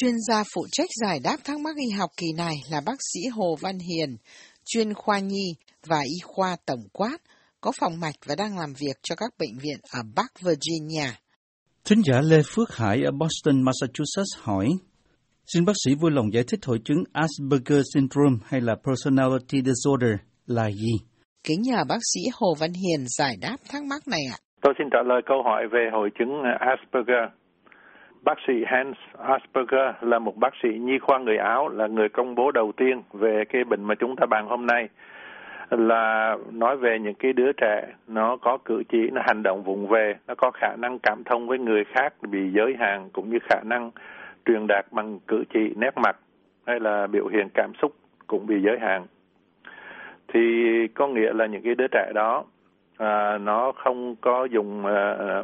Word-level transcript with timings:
Chuyên 0.00 0.14
gia 0.28 0.42
phụ 0.54 0.62
trách 0.72 0.90
giải 1.02 1.18
đáp 1.24 1.36
thắc 1.44 1.60
mắc 1.60 1.76
y 1.76 1.90
học 1.98 2.10
kỳ 2.16 2.26
này 2.36 2.54
là 2.70 2.80
bác 2.86 2.98
sĩ 3.12 3.20
Hồ 3.36 3.56
Văn 3.62 3.78
Hiền, 3.78 4.16
chuyên 4.64 4.94
khoa 4.94 5.18
nhi 5.18 5.46
và 5.88 6.00
y 6.00 6.18
khoa 6.24 6.56
tổng 6.66 6.84
quát, 6.92 7.18
có 7.60 7.72
phòng 7.80 7.92
mạch 8.00 8.14
và 8.28 8.34
đang 8.38 8.58
làm 8.58 8.72
việc 8.80 8.96
cho 9.02 9.14
các 9.16 9.30
bệnh 9.38 9.58
viện 9.62 9.78
ở 9.98 10.00
Bắc 10.16 10.30
Virginia. 10.44 11.08
Thính 11.84 12.02
giả 12.06 12.20
Lê 12.20 12.40
Phước 12.54 12.76
Hải 12.76 13.02
ở 13.04 13.10
Boston, 13.10 13.64
Massachusetts 13.64 14.34
hỏi, 14.38 14.68
Xin 15.46 15.64
bác 15.64 15.76
sĩ 15.84 15.94
vui 16.00 16.10
lòng 16.10 16.32
giải 16.32 16.44
thích 16.48 16.60
hội 16.66 16.78
chứng 16.84 17.02
Asperger 17.12 17.82
syndrome 17.94 18.36
hay 18.44 18.60
là 18.60 18.74
personality 18.86 19.58
disorder 19.68 20.14
là 20.46 20.70
gì? 20.70 20.94
Kính 21.46 21.62
nhờ 21.62 21.84
bác 21.88 22.02
sĩ 22.14 22.20
Hồ 22.40 22.54
Văn 22.60 22.70
Hiền 22.72 23.04
giải 23.18 23.34
đáp 23.40 23.56
thắc 23.72 23.82
mắc 23.90 24.02
này 24.10 24.20
ạ. 24.32 24.36
Tôi 24.62 24.74
xin 24.78 24.86
trả 24.92 24.98
lời 25.06 25.20
câu 25.26 25.42
hỏi 25.44 25.62
về 25.72 25.82
hội 25.92 26.08
chứng 26.18 26.32
Asperger. 26.72 27.37
Bác 28.22 28.38
sĩ 28.46 28.64
Hans 28.66 28.96
Asperger 29.18 29.94
là 30.00 30.18
một 30.18 30.36
bác 30.36 30.54
sĩ 30.62 30.68
nhi 30.68 30.98
khoa 30.98 31.18
người 31.18 31.36
Áo, 31.36 31.68
là 31.68 31.86
người 31.86 32.08
công 32.08 32.34
bố 32.34 32.50
đầu 32.50 32.72
tiên 32.72 33.02
về 33.12 33.44
cái 33.44 33.64
bệnh 33.64 33.84
mà 33.84 33.94
chúng 33.94 34.16
ta 34.16 34.26
bàn 34.26 34.46
hôm 34.46 34.66
nay. 34.66 34.88
Là 35.70 36.36
nói 36.52 36.76
về 36.76 36.98
những 36.98 37.14
cái 37.14 37.32
đứa 37.32 37.52
trẻ 37.52 37.86
nó 38.06 38.36
có 38.36 38.58
cử 38.64 38.82
chỉ 38.88 39.10
nó 39.12 39.22
hành 39.26 39.42
động 39.42 39.62
vùng 39.62 39.86
về 39.86 40.14
nó 40.26 40.34
có 40.34 40.50
khả 40.50 40.76
năng 40.78 40.98
cảm 40.98 41.24
thông 41.24 41.48
với 41.48 41.58
người 41.58 41.84
khác 41.84 42.14
bị 42.22 42.50
giới 42.52 42.76
hạn 42.78 43.08
cũng 43.12 43.30
như 43.30 43.38
khả 43.50 43.60
năng 43.64 43.90
truyền 44.46 44.66
đạt 44.68 44.86
bằng 44.90 45.18
cử 45.28 45.44
chỉ 45.54 45.74
nét 45.76 45.96
mặt 45.96 46.16
hay 46.66 46.80
là 46.80 47.06
biểu 47.06 47.26
hiện 47.26 47.48
cảm 47.54 47.72
xúc 47.82 47.92
cũng 48.26 48.46
bị 48.46 48.62
giới 48.62 48.78
hạn. 48.78 49.06
Thì 50.28 50.40
có 50.94 51.06
nghĩa 51.06 51.32
là 51.32 51.46
những 51.46 51.62
cái 51.62 51.74
đứa 51.74 51.86
trẻ 51.92 52.12
đó 52.14 52.44
à, 52.98 53.38
nó 53.38 53.72
không 53.72 54.16
có 54.20 54.44
dùng 54.44 54.86
à, 54.86 55.16
à 55.18 55.42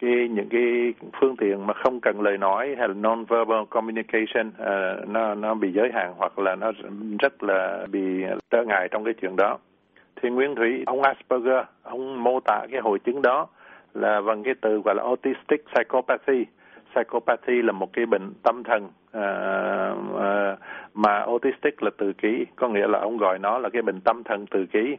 cái 0.00 0.28
những 0.28 0.48
cái 0.48 0.94
phương 1.20 1.36
tiện 1.36 1.66
mà 1.66 1.74
không 1.74 2.00
cần 2.00 2.20
lời 2.20 2.38
nói 2.38 2.74
hay 2.78 2.88
là 2.88 2.94
non-verbal 2.94 3.64
communication 3.64 4.48
uh, 4.48 5.08
nó 5.08 5.34
nó 5.34 5.54
bị 5.54 5.72
giới 5.72 5.90
hạn 5.94 6.14
hoặc 6.16 6.38
là 6.38 6.54
nó 6.56 6.72
rất 7.18 7.42
là 7.42 7.86
bị 7.90 8.24
trở 8.50 8.64
ngại 8.64 8.88
trong 8.90 9.04
cái 9.04 9.14
chuyện 9.20 9.36
đó. 9.36 9.58
Thì 10.22 10.30
nguyễn 10.30 10.54
Thủy 10.54 10.82
ông 10.86 11.02
Asperger 11.02 11.64
ông 11.82 12.22
mô 12.24 12.40
tả 12.40 12.66
cái 12.70 12.80
hội 12.80 12.98
chứng 12.98 13.22
đó 13.22 13.46
là 13.94 14.20
bằng 14.20 14.42
cái 14.42 14.54
từ 14.60 14.80
gọi 14.84 14.94
là 14.94 15.02
autistic 15.02 15.64
psychopathy. 15.74 16.44
Psychopathy 16.94 17.62
là 17.62 17.72
một 17.72 17.92
cái 17.92 18.06
bệnh 18.06 18.32
tâm 18.42 18.62
thần 18.64 18.84
uh, 18.84 19.98
uh, 20.14 20.58
mà 20.94 21.18
autistic 21.18 21.82
là 21.82 21.90
tự 21.98 22.12
kỷ 22.12 22.46
có 22.56 22.68
nghĩa 22.68 22.86
là 22.86 22.98
ông 22.98 23.16
gọi 23.16 23.38
nó 23.38 23.58
là 23.58 23.68
cái 23.68 23.82
bệnh 23.82 24.00
tâm 24.00 24.22
thần 24.24 24.46
tự 24.46 24.66
kỷ 24.66 24.96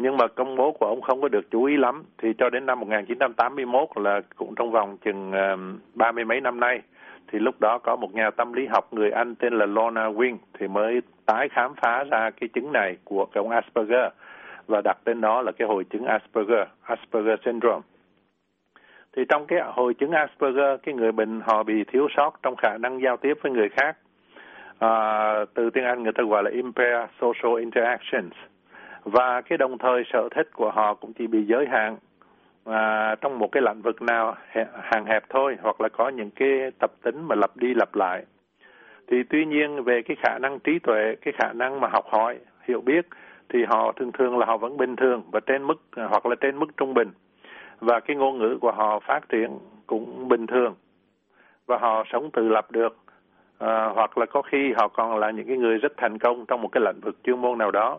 nhưng 0.00 0.16
mà 0.16 0.26
công 0.26 0.56
bố 0.56 0.72
của 0.72 0.86
ông 0.86 1.00
không 1.00 1.20
có 1.20 1.28
được 1.28 1.50
chú 1.50 1.64
ý 1.64 1.76
lắm 1.76 2.04
thì 2.18 2.32
cho 2.38 2.50
đến 2.50 2.66
năm 2.66 2.80
1981 2.80 3.88
là 3.96 4.20
cũng 4.36 4.54
trong 4.54 4.70
vòng 4.70 4.96
chừng 5.04 5.32
ba 5.94 6.12
mươi 6.12 6.24
mấy 6.24 6.40
năm 6.40 6.60
nay 6.60 6.82
thì 7.32 7.38
lúc 7.38 7.60
đó 7.60 7.78
có 7.78 7.96
một 7.96 8.14
nhà 8.14 8.30
tâm 8.30 8.52
lý 8.52 8.66
học 8.66 8.92
người 8.92 9.10
Anh 9.10 9.34
tên 9.34 9.52
là 9.52 9.66
Lorna 9.66 10.08
Wing 10.08 10.36
thì 10.58 10.68
mới 10.68 11.00
tái 11.26 11.48
khám 11.48 11.74
phá 11.82 12.04
ra 12.04 12.30
cái 12.30 12.48
chứng 12.48 12.72
này 12.72 12.96
của 13.04 13.26
cái 13.26 13.42
ông 13.42 13.50
Asperger 13.50 14.12
và 14.66 14.80
đặt 14.84 14.98
tên 15.04 15.20
đó 15.20 15.42
là 15.42 15.52
cái 15.52 15.68
hội 15.68 15.84
chứng 15.84 16.04
Asperger, 16.04 16.68
Asperger 16.82 17.38
syndrome. 17.44 17.82
Thì 19.16 19.22
trong 19.28 19.46
cái 19.46 19.60
hội 19.64 19.94
chứng 19.94 20.10
Asperger, 20.10 20.80
cái 20.82 20.94
người 20.94 21.12
bệnh 21.12 21.40
họ 21.44 21.62
bị 21.62 21.84
thiếu 21.84 22.08
sót 22.16 22.38
trong 22.42 22.56
khả 22.56 22.78
năng 22.78 23.00
giao 23.02 23.16
tiếp 23.16 23.34
với 23.42 23.52
người 23.52 23.68
khác. 23.68 23.96
À, 24.78 25.32
từ 25.54 25.70
tiếng 25.70 25.84
Anh 25.84 26.02
người 26.02 26.12
ta 26.12 26.22
gọi 26.24 26.42
là 26.42 26.50
impaired 26.50 27.10
social 27.20 27.60
interactions 27.60 28.32
và 29.10 29.40
cái 29.40 29.58
đồng 29.58 29.78
thời 29.78 30.02
sở 30.12 30.28
thích 30.30 30.48
của 30.52 30.70
họ 30.70 30.94
cũng 30.94 31.12
chỉ 31.12 31.26
bị 31.26 31.44
giới 31.44 31.66
hạn. 31.66 31.96
À, 32.64 33.14
trong 33.20 33.38
một 33.38 33.52
cái 33.52 33.62
lĩnh 33.62 33.82
vực 33.82 34.02
nào 34.02 34.34
hàng 34.82 35.04
hẹp 35.04 35.24
thôi 35.28 35.56
hoặc 35.62 35.80
là 35.80 35.88
có 35.88 36.08
những 36.08 36.30
cái 36.30 36.70
tập 36.78 36.90
tính 37.02 37.28
mà 37.28 37.34
lặp 37.34 37.56
đi 37.56 37.74
lặp 37.74 37.94
lại. 37.94 38.24
Thì 39.06 39.22
tuy 39.22 39.44
nhiên 39.44 39.84
về 39.84 40.02
cái 40.02 40.16
khả 40.22 40.38
năng 40.38 40.58
trí 40.58 40.78
tuệ 40.78 41.14
cái 41.22 41.34
khả 41.38 41.52
năng 41.52 41.80
mà 41.80 41.88
học 41.88 42.04
hỏi 42.08 42.38
hiểu 42.68 42.80
biết 42.80 43.06
thì 43.48 43.64
họ 43.64 43.92
thường 43.92 44.12
thường 44.12 44.38
là 44.38 44.46
họ 44.46 44.56
vẫn 44.56 44.76
bình 44.76 44.96
thường 44.96 45.22
và 45.30 45.40
trên 45.40 45.62
mức 45.62 45.80
hoặc 45.94 46.26
là 46.26 46.34
trên 46.40 46.58
mức 46.58 46.66
trung 46.76 46.94
bình. 46.94 47.08
Và 47.80 48.00
cái 48.00 48.16
ngôn 48.16 48.38
ngữ 48.38 48.58
của 48.60 48.72
họ 48.72 49.00
phát 49.00 49.28
triển 49.28 49.58
cũng 49.86 50.28
bình 50.28 50.46
thường. 50.46 50.74
Và 51.66 51.78
họ 51.78 52.04
sống 52.12 52.30
tự 52.30 52.48
lập 52.48 52.70
được. 52.70 52.96
À, 53.58 53.86
hoặc 53.94 54.18
là 54.18 54.26
có 54.26 54.42
khi 54.42 54.72
họ 54.76 54.88
còn 54.88 55.18
là 55.18 55.30
những 55.30 55.46
cái 55.46 55.56
người 55.56 55.78
rất 55.78 55.92
thành 55.96 56.18
công 56.18 56.46
trong 56.46 56.62
một 56.62 56.68
cái 56.72 56.82
lĩnh 56.86 57.00
vực 57.00 57.16
chuyên 57.24 57.40
môn 57.40 57.58
nào 57.58 57.70
đó 57.70 57.98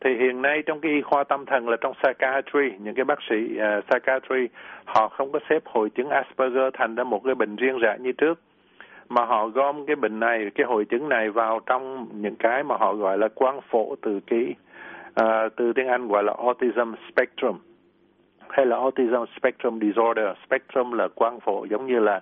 thì 0.00 0.16
hiện 0.16 0.42
nay 0.42 0.62
trong 0.66 0.80
cái 0.80 0.92
y 0.92 1.02
khoa 1.02 1.24
tâm 1.24 1.46
thần 1.46 1.68
là 1.68 1.76
trong 1.80 1.94
psychiatry 1.94 2.78
những 2.78 2.94
cái 2.94 3.04
bác 3.04 3.18
sĩ 3.28 3.36
uh, 3.36 3.84
psychiatry 3.84 4.48
họ 4.84 5.08
không 5.08 5.32
có 5.32 5.38
xếp 5.50 5.62
hội 5.66 5.90
chứng 5.90 6.10
Asperger 6.10 6.74
thành 6.74 6.94
ra 6.94 7.04
một 7.04 7.22
cái 7.24 7.34
bệnh 7.34 7.56
riêng 7.56 7.78
rẽ 7.78 7.96
như 8.00 8.12
trước. 8.12 8.40
Mà 9.08 9.24
họ 9.24 9.48
gom 9.48 9.86
cái 9.86 9.96
bệnh 9.96 10.20
này 10.20 10.50
cái 10.54 10.66
hội 10.66 10.84
chứng 10.84 11.08
này 11.08 11.30
vào 11.30 11.60
trong 11.66 12.08
những 12.12 12.36
cái 12.36 12.62
mà 12.62 12.76
họ 12.76 12.94
gọi 12.94 13.18
là 13.18 13.28
quang 13.28 13.60
phổ 13.70 13.94
từ 14.02 14.20
ký 14.20 14.50
uh, 14.50 15.14
à, 15.14 15.48
từ 15.56 15.72
tiếng 15.72 15.88
Anh 15.88 16.08
gọi 16.08 16.24
là 16.24 16.34
autism 16.38 16.94
spectrum 17.12 17.58
hay 18.48 18.66
là 18.66 18.76
autism 18.76 19.24
spectrum 19.38 19.80
disorder. 19.80 20.26
Spectrum 20.46 20.92
là 20.92 21.08
quang 21.08 21.40
phổ 21.40 21.64
giống 21.64 21.86
như 21.86 21.98
là 21.98 22.20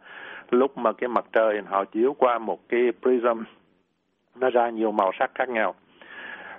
lúc 0.51 0.79
mà 0.79 0.93
cái 0.93 1.09
mặt 1.09 1.25
trời 1.33 1.63
họ 1.67 1.85
chiếu 1.85 2.15
qua 2.19 2.39
một 2.39 2.59
cái 2.69 2.93
prism 3.03 3.43
nó 4.37 4.51
ra 4.51 4.71
nhiều 4.71 4.93
màu 4.93 5.11
sắc 5.19 5.31
khác 5.35 5.49
nhau 5.49 5.75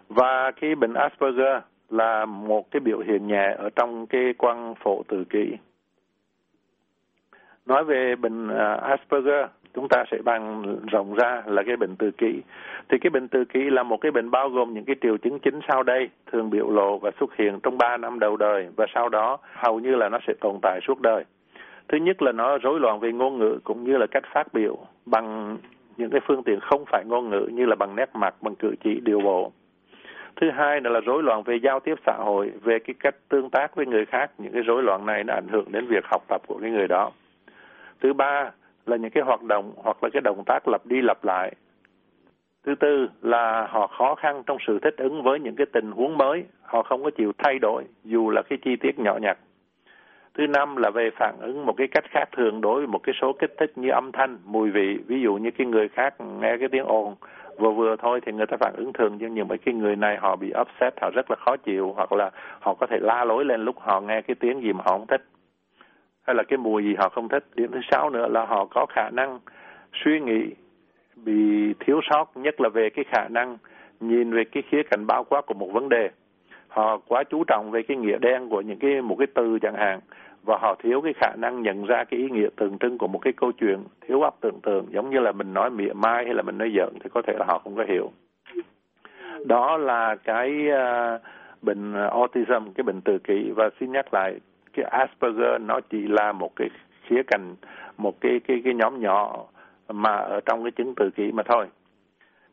và 0.09 0.51
cái 0.51 0.75
bệnh 0.75 0.93
Asperger 0.93 1.61
là 1.89 2.25
một 2.25 2.71
cái 2.71 2.79
biểu 2.79 2.99
hiện 2.99 3.27
nhẹ 3.27 3.55
ở 3.57 3.69
trong 3.75 4.07
cái 4.07 4.33
quang 4.37 4.75
phổ 4.83 5.03
tự 5.07 5.23
kỷ. 5.23 5.57
Nói 7.65 7.83
về 7.83 8.15
bệnh 8.15 8.47
à, 8.47 8.73
Asperger, 8.73 9.45
chúng 9.73 9.87
ta 9.89 10.03
sẽ 10.11 10.17
bàn 10.23 10.63
rộng 10.91 11.13
ra 11.13 11.43
là 11.45 11.63
cái 11.63 11.77
bệnh 11.77 11.95
tự 11.95 12.11
kỷ. 12.11 12.41
Thì 12.89 12.97
cái 13.01 13.09
bệnh 13.09 13.27
tự 13.27 13.45
kỷ 13.45 13.59
là 13.69 13.83
một 13.83 13.97
cái 14.01 14.11
bệnh 14.11 14.31
bao 14.31 14.49
gồm 14.49 14.73
những 14.73 14.85
cái 14.85 14.95
triệu 15.01 15.17
chứng 15.17 15.39
chính 15.39 15.59
sau 15.67 15.83
đây, 15.83 16.09
thường 16.31 16.49
biểu 16.49 16.69
lộ 16.69 16.97
và 16.97 17.11
xuất 17.19 17.35
hiện 17.37 17.59
trong 17.63 17.77
3 17.77 17.97
năm 17.97 18.19
đầu 18.19 18.37
đời 18.37 18.67
và 18.75 18.85
sau 18.93 19.09
đó 19.09 19.37
hầu 19.53 19.79
như 19.79 19.95
là 19.95 20.09
nó 20.09 20.19
sẽ 20.27 20.33
tồn 20.41 20.55
tại 20.61 20.79
suốt 20.87 21.01
đời. 21.01 21.23
Thứ 21.87 21.97
nhất 21.97 22.21
là 22.21 22.31
nó 22.31 22.57
rối 22.57 22.79
loạn 22.79 22.99
về 22.99 23.11
ngôn 23.11 23.37
ngữ 23.37 23.59
cũng 23.63 23.83
như 23.83 23.97
là 23.97 24.05
cách 24.11 24.23
phát 24.33 24.53
biểu 24.53 24.77
bằng 25.05 25.57
những 25.97 26.09
cái 26.09 26.21
phương 26.27 26.43
tiện 26.43 26.59
không 26.59 26.83
phải 26.85 27.03
ngôn 27.05 27.29
ngữ 27.29 27.49
như 27.53 27.65
là 27.65 27.75
bằng 27.75 27.95
nét 27.95 28.09
mặt, 28.13 28.35
bằng 28.41 28.55
cử 28.55 28.75
chỉ, 28.83 28.99
điều 29.03 29.19
bộ 29.19 29.51
thứ 30.35 30.51
hai 30.51 30.81
là, 30.81 30.89
là 30.89 30.99
rối 30.99 31.23
loạn 31.23 31.43
về 31.43 31.55
giao 31.55 31.79
tiếp 31.79 31.95
xã 32.05 32.13
hội 32.17 32.51
về 32.63 32.79
cái 32.79 32.93
cách 32.99 33.15
tương 33.29 33.49
tác 33.49 33.75
với 33.75 33.85
người 33.85 34.05
khác. 34.05 34.31
Những 34.37 34.53
cái 34.53 34.61
rối 34.61 34.83
loạn 34.83 35.05
này 35.05 35.23
nó 35.23 35.33
ảnh 35.33 35.47
hưởng 35.47 35.71
đến 35.71 35.87
việc 35.87 36.05
học 36.05 36.23
tập 36.27 36.41
của 36.47 36.59
cái 36.61 36.71
người 36.71 36.87
đó. 36.87 37.11
Thứ 38.01 38.13
ba 38.13 38.51
là 38.85 38.97
những 38.97 39.11
cái 39.11 39.23
hoạt 39.23 39.43
động 39.43 39.73
hoặc 39.75 39.97
là 40.03 40.09
cái 40.13 40.21
động 40.21 40.43
tác 40.45 40.67
lặp 40.67 40.85
đi 40.85 41.01
lặp 41.01 41.23
lại. 41.23 41.55
Thứ 42.65 42.75
tư 42.75 43.09
là 43.21 43.67
họ 43.69 43.87
khó 43.87 44.15
khăn 44.15 44.43
trong 44.45 44.57
sự 44.67 44.79
thích 44.79 44.95
ứng 44.97 45.23
với 45.23 45.39
những 45.39 45.55
cái 45.55 45.65
tình 45.73 45.91
huống 45.91 46.17
mới. 46.17 46.43
Họ 46.61 46.83
không 46.83 47.03
có 47.03 47.09
chịu 47.09 47.31
thay 47.37 47.59
đổi 47.59 47.83
dù 48.03 48.29
là 48.29 48.41
cái 48.41 48.59
chi 48.65 48.75
tiết 48.75 48.99
nhỏ 48.99 49.17
nhặt. 49.21 49.37
Thứ 50.33 50.47
năm 50.47 50.75
là 50.75 50.89
về 50.89 51.09
phản 51.19 51.35
ứng 51.41 51.65
một 51.65 51.73
cái 51.77 51.87
cách 51.87 52.03
khác 52.09 52.25
thường 52.37 52.61
đối 52.61 52.75
với 52.75 52.87
một 52.87 52.99
cái 53.03 53.15
số 53.21 53.33
kích 53.33 53.53
thích 53.57 53.71
như 53.75 53.89
âm 53.89 54.11
thanh 54.11 54.37
mùi 54.45 54.69
vị. 54.69 54.97
Ví 55.07 55.21
dụ 55.21 55.35
như 55.35 55.51
cái 55.51 55.67
người 55.67 55.87
khác 55.89 56.13
nghe 56.41 56.57
cái 56.57 56.67
tiếng 56.71 56.85
ồn 56.85 57.15
vừa 57.57 57.71
vừa 57.71 57.95
thôi 57.95 58.21
thì 58.25 58.31
người 58.31 58.45
ta 58.45 58.57
phản 58.59 58.73
ứng 58.75 58.93
thường, 58.93 59.17
nhưng 59.19 59.33
nhiều 59.33 59.45
mấy 59.45 59.57
cái 59.57 59.73
người 59.73 59.95
này 59.95 60.17
họ 60.17 60.35
bị 60.35 60.53
upset, 60.61 60.93
họ 61.01 61.09
rất 61.13 61.31
là 61.31 61.35
khó 61.39 61.57
chịu, 61.57 61.93
hoặc 61.95 62.13
là 62.13 62.31
họ 62.59 62.73
có 62.73 62.87
thể 62.87 62.97
la 63.01 63.23
lối 63.25 63.45
lên 63.45 63.65
lúc 63.65 63.75
họ 63.79 64.01
nghe 64.01 64.21
cái 64.21 64.35
tiếng 64.35 64.61
gì 64.61 64.73
mà 64.73 64.83
họ 64.85 64.91
không 64.91 65.07
thích. 65.07 65.23
Hay 66.27 66.35
là 66.35 66.43
cái 66.43 66.57
mùi 66.57 66.83
gì 66.83 66.95
họ 66.97 67.09
không 67.09 67.29
thích. 67.29 67.43
Điểm 67.55 67.71
thứ 67.71 67.79
sáu 67.91 68.09
nữa 68.09 68.27
là 68.27 68.45
họ 68.45 68.65
có 68.65 68.85
khả 68.85 69.09
năng 69.09 69.39
suy 69.93 70.19
nghĩ 70.19 70.53
bị 71.15 71.73
thiếu 71.79 71.99
sót, 72.09 72.37
nhất 72.37 72.61
là 72.61 72.69
về 72.69 72.89
cái 72.89 73.05
khả 73.11 73.27
năng 73.27 73.57
nhìn 73.99 74.33
về 74.33 74.43
cái 74.43 74.63
khía 74.69 74.83
cạnh 74.83 75.07
bao 75.07 75.23
quát 75.23 75.45
của 75.45 75.53
một 75.53 75.69
vấn 75.73 75.89
đề. 75.89 76.09
Họ 76.67 76.97
quá 77.07 77.23
chú 77.23 77.43
trọng 77.43 77.71
về 77.71 77.83
cái 77.83 77.97
nghĩa 77.97 78.17
đen 78.17 78.49
của 78.49 78.61
những 78.61 78.79
cái, 78.79 79.01
một 79.01 79.15
cái 79.19 79.27
từ 79.33 79.59
chẳng 79.59 79.75
hạn 79.75 79.99
và 80.45 80.57
họ 80.61 80.75
thiếu 80.79 81.01
cái 81.01 81.13
khả 81.13 81.35
năng 81.37 81.61
nhận 81.61 81.85
ra 81.85 82.03
cái 82.03 82.19
ý 82.19 82.29
nghĩa 82.29 82.47
tượng 82.55 82.77
trưng 82.77 82.97
của 82.97 83.07
một 83.07 83.19
cái 83.19 83.33
câu 83.33 83.51
chuyện 83.51 83.77
thiếu 84.07 84.21
óc 84.21 84.37
tưởng 84.41 84.59
tượng 84.63 84.85
giống 84.89 85.09
như 85.09 85.19
là 85.19 85.31
mình 85.31 85.53
nói 85.53 85.69
mỉa 85.69 85.93
mai 85.93 86.25
hay 86.25 86.33
là 86.33 86.41
mình 86.41 86.57
nói 86.57 86.73
giận 86.73 86.93
thì 87.03 87.09
có 87.13 87.21
thể 87.21 87.33
là 87.39 87.45
họ 87.47 87.59
không 87.59 87.75
có 87.75 87.83
hiểu. 87.87 88.11
Đó 89.45 89.77
là 89.77 90.15
cái 90.15 90.67
uh, 90.69 91.21
bệnh 91.61 91.93
autism 91.93 92.71
cái 92.75 92.83
bệnh 92.83 93.01
tự 93.01 93.17
kỷ. 93.19 93.51
Và 93.55 93.69
xin 93.79 93.91
nhắc 93.91 94.13
lại 94.13 94.39
cái 94.73 94.85
Asperger 94.85 95.61
nó 95.61 95.79
chỉ 95.89 96.07
là 96.07 96.31
một 96.31 96.55
cái 96.55 96.69
khía 97.03 97.21
cạnh 97.27 97.55
một 97.97 98.21
cái 98.21 98.39
cái 98.47 98.61
cái 98.63 98.73
nhóm 98.73 99.01
nhỏ 99.01 99.45
mà 99.89 100.15
ở 100.15 100.39
trong 100.45 100.63
cái 100.63 100.71
chứng 100.71 100.95
tự 100.95 101.09
kỷ 101.09 101.31
mà 101.31 101.43
thôi. 101.43 101.65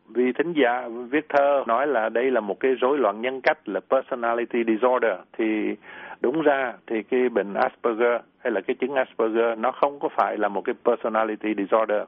Vì 0.09 0.33
thính 0.33 0.53
giả 0.53 0.89
viết 1.11 1.29
thơ 1.29 1.65
nói 1.67 1.87
là 1.87 2.09
đây 2.09 2.31
là 2.31 2.41
một 2.41 2.61
cái 2.61 2.75
rối 2.75 2.99
loạn 2.99 3.21
nhân 3.21 3.41
cách 3.41 3.69
là 3.69 3.81
personality 3.91 4.65
disorder. 4.67 5.13
Thì 5.39 5.77
đúng 6.23 6.43
ra 6.43 6.73
thì 6.87 7.03
cái 7.03 7.29
bệnh 7.29 7.55
Asperger 7.55 8.21
hay 8.39 8.53
là 8.53 8.61
cái 8.61 8.77
chứng 8.81 8.95
Asperger 8.95 9.59
nó 9.59 9.73
không 9.73 10.01
có 10.01 10.09
phải 10.09 10.39
là 10.39 10.49
một 10.49 10.63
cái 10.65 10.75
personality 10.85 11.55
disorder. 11.57 12.03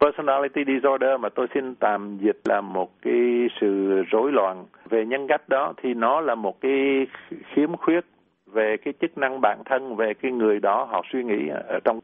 Personality 0.00 0.64
disorder 0.66 1.20
mà 1.20 1.28
tôi 1.28 1.46
xin 1.54 1.74
tạm 1.74 2.18
dịch 2.20 2.40
là 2.44 2.60
một 2.60 2.90
cái 3.02 3.48
sự 3.60 4.02
rối 4.10 4.32
loạn. 4.32 4.64
Về 4.88 5.06
nhân 5.06 5.26
cách 5.28 5.48
đó 5.48 5.72
thì 5.76 5.94
nó 5.94 6.20
là 6.20 6.34
một 6.34 6.60
cái 6.60 7.06
khiếm 7.54 7.76
khuyết 7.76 8.04
về 8.46 8.76
cái 8.76 8.94
chức 9.00 9.18
năng 9.18 9.40
bản 9.40 9.58
thân, 9.64 9.96
về 9.96 10.14
cái 10.14 10.32
người 10.32 10.60
đó 10.60 10.84
họ 10.84 11.02
suy 11.12 11.24
nghĩ 11.24 11.48
ở 11.48 11.80
trong 11.84 12.00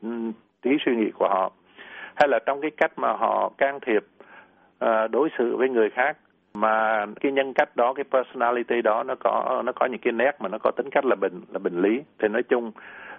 trí 0.62 0.70
suy 0.86 0.96
nghĩ 0.96 1.10
của 1.10 1.28
họ, 1.28 1.52
hay 2.14 2.28
là 2.28 2.38
trong 2.46 2.60
cái 2.60 2.70
cách 2.70 2.92
mà 2.96 3.12
họ 3.12 3.52
can 3.58 3.78
thiệp 3.86 4.04
à, 4.78 5.08
đối 5.08 5.28
xử 5.38 5.56
với 5.56 5.68
người 5.68 5.90
khác 5.90 6.16
mà 6.54 7.06
cái 7.20 7.32
nhân 7.32 7.52
cách 7.54 7.76
đó 7.76 7.93
cái 7.93 8.04
personality 8.04 8.82
đó 8.82 9.02
nó 9.02 9.14
có 9.20 9.62
nó 9.64 9.72
có 9.72 9.87
những 9.87 10.00
cái 10.00 10.12
nét 10.12 10.37
mà 10.40 10.49
nó 10.49 10.58
có 10.58 10.70
tính 10.70 10.90
cách 10.90 11.04
là 11.04 11.16
bệnh 11.20 11.40
là 11.52 11.58
bệnh 11.58 11.82
lý. 11.82 12.00
Thì 12.19 12.28
nói 12.28 12.43
chung 12.43 12.72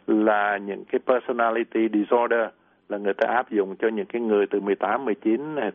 là 0.07 0.57
những 0.57 0.83
cái 0.85 0.99
personality 1.07 1.89
disorder 1.93 2.49
là 2.89 2.97
người 2.97 3.13
ta 3.13 3.27
áp 3.27 3.51
dụng 3.51 3.75
cho 3.75 3.87
những 3.87 4.05
cái 4.05 4.21
người 4.21 4.45
từ 4.47 4.59
18, 4.59 5.05
19 5.05 5.55
à, 5.55 5.71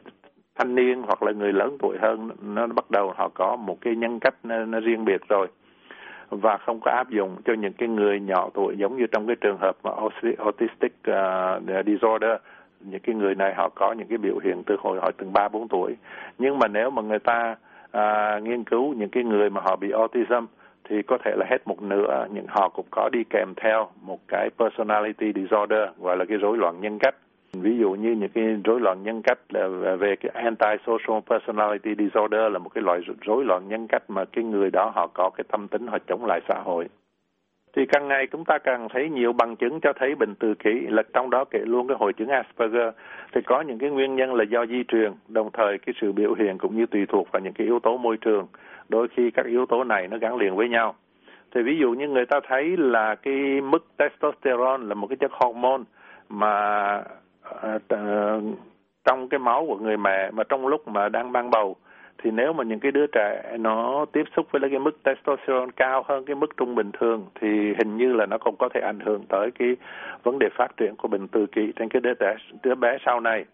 thanh 0.58 0.74
niên 0.74 1.02
hoặc 1.06 1.22
là 1.22 1.32
người 1.32 1.52
lớn 1.52 1.76
tuổi 1.80 1.96
hơn 2.00 2.30
nó 2.42 2.66
bắt 2.66 2.90
đầu 2.90 3.12
họ 3.16 3.28
có 3.34 3.56
một 3.56 3.80
cái 3.80 3.96
nhân 3.96 4.20
cách 4.20 4.34
nó, 4.42 4.64
nó 4.64 4.80
riêng 4.80 5.04
biệt 5.04 5.20
rồi. 5.28 5.46
Và 6.30 6.56
không 6.56 6.80
có 6.80 6.90
áp 6.90 7.10
dụng 7.10 7.36
cho 7.44 7.52
những 7.52 7.72
cái 7.72 7.88
người 7.88 8.20
nhỏ 8.20 8.50
tuổi 8.54 8.76
giống 8.76 8.96
như 8.96 9.06
trong 9.12 9.26
cái 9.26 9.36
trường 9.36 9.58
hợp 9.60 9.76
mà 9.82 9.90
autistic 10.38 10.92
uh, 11.10 11.86
disorder 11.86 12.32
những 12.80 13.00
cái 13.00 13.14
người 13.14 13.34
này 13.34 13.54
họ 13.54 13.68
có 13.74 13.92
những 13.92 14.08
cái 14.08 14.18
biểu 14.18 14.38
hiện 14.44 14.62
từ 14.66 14.76
hồi 14.80 14.98
họ 15.02 15.10
từng 15.18 15.32
ba 15.32 15.48
bốn 15.48 15.68
tuổi. 15.68 15.96
Nhưng 16.38 16.58
mà 16.58 16.68
nếu 16.68 16.90
mà 16.90 17.02
người 17.02 17.18
ta 17.18 17.56
à, 17.90 18.38
nghiên 18.42 18.64
cứu 18.64 18.94
những 18.94 19.08
cái 19.08 19.24
người 19.24 19.50
mà 19.50 19.60
họ 19.60 19.76
bị 19.76 19.90
autism 19.90 20.46
thì 20.88 21.02
có 21.02 21.18
thể 21.24 21.30
là 21.36 21.46
hết 21.50 21.58
một 21.66 21.82
nửa 21.82 22.26
những 22.32 22.46
họ 22.48 22.68
cũng 22.68 22.86
có 22.90 23.08
đi 23.12 23.24
kèm 23.30 23.54
theo 23.56 23.88
một 24.02 24.18
cái 24.28 24.50
personality 24.58 25.32
disorder 25.34 25.88
gọi 25.98 26.16
là 26.16 26.24
cái 26.24 26.38
rối 26.38 26.58
loạn 26.58 26.80
nhân 26.80 26.98
cách. 26.98 27.14
Ví 27.52 27.78
dụ 27.78 27.90
như 27.90 28.10
những 28.10 28.30
cái 28.34 28.44
rối 28.64 28.80
loạn 28.80 29.02
nhân 29.02 29.22
cách 29.22 29.38
là 29.48 29.68
về 29.96 30.16
cái 30.16 30.30
antisocial 30.44 31.18
personality 31.30 31.90
disorder 31.98 32.52
là 32.52 32.58
một 32.58 32.68
cái 32.74 32.82
loại 32.82 33.00
rối 33.26 33.44
loạn 33.44 33.68
nhân 33.68 33.86
cách 33.88 34.02
mà 34.08 34.24
cái 34.24 34.44
người 34.44 34.70
đó 34.70 34.92
họ 34.94 35.06
có 35.14 35.30
cái 35.30 35.44
tâm 35.48 35.68
tính 35.68 35.86
họ 35.86 35.98
chống 36.08 36.24
lại 36.26 36.40
xã 36.48 36.60
hội 36.64 36.88
thì 37.78 37.86
càng 37.86 38.08
ngày 38.08 38.26
chúng 38.26 38.44
ta 38.44 38.58
càng 38.58 38.88
thấy 38.88 39.08
nhiều 39.10 39.32
bằng 39.32 39.56
chứng 39.56 39.80
cho 39.80 39.92
thấy 39.92 40.14
bệnh 40.14 40.34
tự 40.34 40.54
kỷ 40.54 40.70
là 40.88 41.02
trong 41.12 41.30
đó 41.30 41.44
kể 41.44 41.58
luôn 41.58 41.88
cái 41.88 41.96
hội 42.00 42.12
chứng 42.12 42.28
Asperger. 42.28 42.94
Thì 43.32 43.40
có 43.46 43.60
những 43.60 43.78
cái 43.78 43.90
nguyên 43.90 44.16
nhân 44.16 44.34
là 44.34 44.44
do 44.44 44.66
di 44.66 44.84
truyền 44.88 45.12
đồng 45.28 45.50
thời 45.52 45.78
cái 45.78 45.94
sự 46.00 46.12
biểu 46.12 46.34
hiện 46.34 46.58
cũng 46.58 46.76
như 46.76 46.86
tùy 46.86 47.06
thuộc 47.08 47.28
vào 47.32 47.40
những 47.40 47.52
cái 47.52 47.66
yếu 47.66 47.78
tố 47.80 47.96
môi 47.96 48.16
trường. 48.16 48.46
Đôi 48.88 49.08
khi 49.08 49.30
các 49.30 49.46
yếu 49.46 49.66
tố 49.66 49.84
này 49.84 50.08
nó 50.08 50.18
gắn 50.18 50.36
liền 50.36 50.56
với 50.56 50.68
nhau. 50.68 50.94
Thì 51.54 51.62
ví 51.62 51.78
dụ 51.80 51.90
như 51.90 52.08
người 52.08 52.26
ta 52.26 52.40
thấy 52.48 52.76
là 52.76 53.14
cái 53.14 53.60
mức 53.60 53.86
testosterone 53.96 54.86
là 54.86 54.94
một 54.94 55.06
cái 55.06 55.16
chất 55.16 55.32
hormone 55.32 55.82
mà 56.28 56.96
uh, 57.66 57.82
trong 59.04 59.28
cái 59.28 59.38
máu 59.38 59.66
của 59.68 59.76
người 59.76 59.96
mẹ 59.96 60.30
mà 60.30 60.44
trong 60.48 60.66
lúc 60.66 60.88
mà 60.88 61.08
đang 61.08 61.32
mang 61.32 61.50
bầu 61.50 61.76
thì 62.22 62.30
nếu 62.30 62.52
mà 62.52 62.64
những 62.64 62.80
cái 62.80 62.92
đứa 62.92 63.06
trẻ 63.06 63.56
nó 63.58 64.04
tiếp 64.12 64.24
xúc 64.36 64.46
với 64.50 64.70
cái 64.70 64.78
mức 64.78 65.02
testosterone 65.02 65.70
cao 65.76 66.04
hơn 66.08 66.24
cái 66.24 66.36
mức 66.36 66.56
trung 66.56 66.74
bình 66.74 66.90
thường, 66.92 67.26
thì 67.40 67.48
hình 67.78 67.96
như 67.96 68.12
là 68.12 68.26
nó 68.26 68.38
cũng 68.38 68.56
có 68.58 68.68
thể 68.74 68.80
ảnh 68.80 69.00
hưởng 69.00 69.22
tới 69.28 69.50
cái 69.58 69.76
vấn 70.22 70.38
đề 70.38 70.48
phát 70.56 70.76
triển 70.76 70.96
của 70.96 71.08
bệnh 71.08 71.28
tự 71.28 71.46
kỷ 71.46 71.72
trên 71.76 71.88
cái 71.88 72.00
đứa 72.00 72.14
trẻ, 72.14 72.36
đứa 72.62 72.74
bé 72.74 72.98
sau 73.06 73.20
này. 73.20 73.44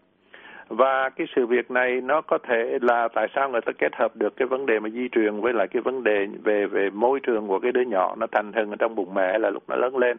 Và 0.67 1.09
cái 1.09 1.27
sự 1.35 1.45
việc 1.45 1.71
này 1.71 2.01
nó 2.01 2.21
có 2.21 2.37
thể 2.37 2.77
là 2.81 3.07
tại 3.07 3.27
sao 3.35 3.49
người 3.49 3.61
ta 3.61 3.71
kết 3.77 3.95
hợp 3.95 4.15
được 4.15 4.35
cái 4.37 4.47
vấn 4.47 4.65
đề 4.65 4.79
mà 4.79 4.89
di 4.89 5.09
truyền 5.09 5.41
với 5.41 5.53
lại 5.53 5.67
cái 5.67 5.81
vấn 5.81 6.03
đề 6.03 6.27
về 6.43 6.65
về 6.65 6.89
môi 6.89 7.19
trường 7.19 7.47
của 7.47 7.59
cái 7.59 7.71
đứa 7.71 7.81
nhỏ 7.81 8.15
nó 8.17 8.27
thành 8.31 8.51
hình 8.53 8.69
ở 8.69 8.75
trong 8.79 8.95
bụng 8.95 9.13
mẹ 9.13 9.37
là 9.39 9.49
lúc 9.49 9.63
nó 9.67 9.75
lớn 9.75 9.97
lên 9.97 10.17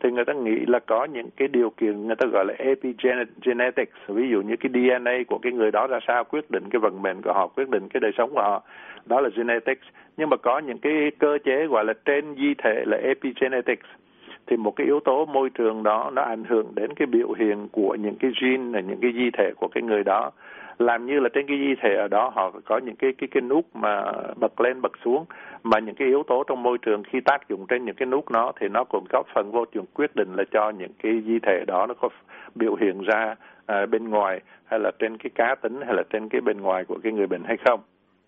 thì 0.00 0.10
người 0.10 0.24
ta 0.24 0.32
nghĩ 0.32 0.66
là 0.66 0.78
có 0.78 1.04
những 1.04 1.30
cái 1.36 1.48
điều 1.48 1.70
kiện 1.70 2.06
người 2.06 2.16
ta 2.16 2.26
gọi 2.26 2.44
là 2.44 2.54
epigenetics, 2.58 3.92
ví 4.08 4.28
dụ 4.30 4.42
như 4.42 4.56
cái 4.56 4.70
DNA 4.72 5.12
của 5.26 5.38
cái 5.38 5.52
người 5.52 5.70
đó 5.70 5.86
ra 5.86 5.98
sao, 6.06 6.24
quyết 6.24 6.50
định 6.50 6.64
cái 6.70 6.80
vận 6.80 7.02
mệnh 7.02 7.22
của 7.22 7.32
họ, 7.32 7.46
quyết 7.46 7.68
định 7.68 7.88
cái 7.88 8.00
đời 8.00 8.12
sống 8.18 8.30
của 8.34 8.42
họ. 8.42 8.62
Đó 9.06 9.20
là 9.20 9.28
genetics. 9.36 9.86
Nhưng 10.16 10.30
mà 10.30 10.36
có 10.36 10.58
những 10.58 10.78
cái 10.78 11.10
cơ 11.18 11.38
chế 11.44 11.66
gọi 11.66 11.84
là 11.84 11.92
trên 12.04 12.34
di 12.34 12.54
thể 12.54 12.84
là 12.86 12.96
epigenetics. 12.96 13.86
Thì 14.46 14.56
một 14.56 14.76
cái 14.76 14.86
yếu 14.86 15.00
tố 15.00 15.24
môi 15.24 15.50
trường 15.50 15.82
đó 15.82 16.10
nó 16.14 16.22
ảnh 16.22 16.44
hưởng 16.44 16.72
đến 16.74 16.94
cái 16.94 17.06
biểu 17.06 17.32
hiện 17.32 17.68
của 17.72 17.94
những 18.00 18.14
cái 18.20 18.30
gene, 18.40 18.72
là 18.72 18.80
những 18.80 18.98
cái 19.02 19.12
di 19.12 19.30
thể 19.30 19.52
của 19.56 19.68
cái 19.68 19.82
người 19.82 20.04
đó 20.04 20.30
làm 20.78 21.06
như 21.06 21.20
là 21.20 21.28
trên 21.28 21.46
cái 21.46 21.58
di 21.58 21.74
thể 21.82 21.94
ở 21.94 22.08
đó 22.08 22.32
họ 22.34 22.50
có 22.64 22.78
những 22.78 22.96
cái 22.96 23.12
cái 23.18 23.28
cái 23.30 23.40
nút 23.40 23.64
mà 23.74 24.12
bật 24.36 24.60
lên 24.60 24.82
bật 24.82 24.92
xuống. 25.04 25.24
Mà 25.62 25.78
những 25.78 25.94
cái 25.94 26.08
yếu 26.08 26.22
tố 26.22 26.44
trong 26.44 26.62
môi 26.62 26.78
trường 26.78 27.02
khi 27.02 27.20
tác 27.20 27.48
dụng 27.48 27.66
trên 27.68 27.84
những 27.84 27.94
cái 27.94 28.06
nút 28.06 28.30
nó 28.30 28.52
thì 28.60 28.68
nó 28.68 28.84
cũng 28.84 29.04
góp 29.10 29.26
phần 29.34 29.50
vô 29.50 29.64
trường 29.64 29.86
quyết 29.94 30.16
định 30.16 30.34
là 30.34 30.44
cho 30.50 30.70
những 30.70 30.92
cái 31.02 31.22
di 31.26 31.38
thể 31.38 31.64
đó 31.66 31.86
nó 31.86 31.94
có 31.94 32.08
biểu 32.54 32.74
hiện 32.74 33.02
ra 33.02 33.34
à, 33.66 33.86
bên 33.86 34.10
ngoài 34.10 34.40
hay 34.64 34.80
là 34.80 34.90
trên 34.98 35.16
cái 35.16 35.30
cá 35.34 35.54
tính 35.54 35.80
hay 35.86 35.94
là 35.94 36.02
trên 36.10 36.28
cái 36.28 36.40
bên 36.40 36.60
ngoài 36.60 36.84
của 36.84 36.98
cái 37.02 37.12
người 37.12 37.26
bệnh 37.26 37.44
hay 37.44 37.56
không. 37.56 37.80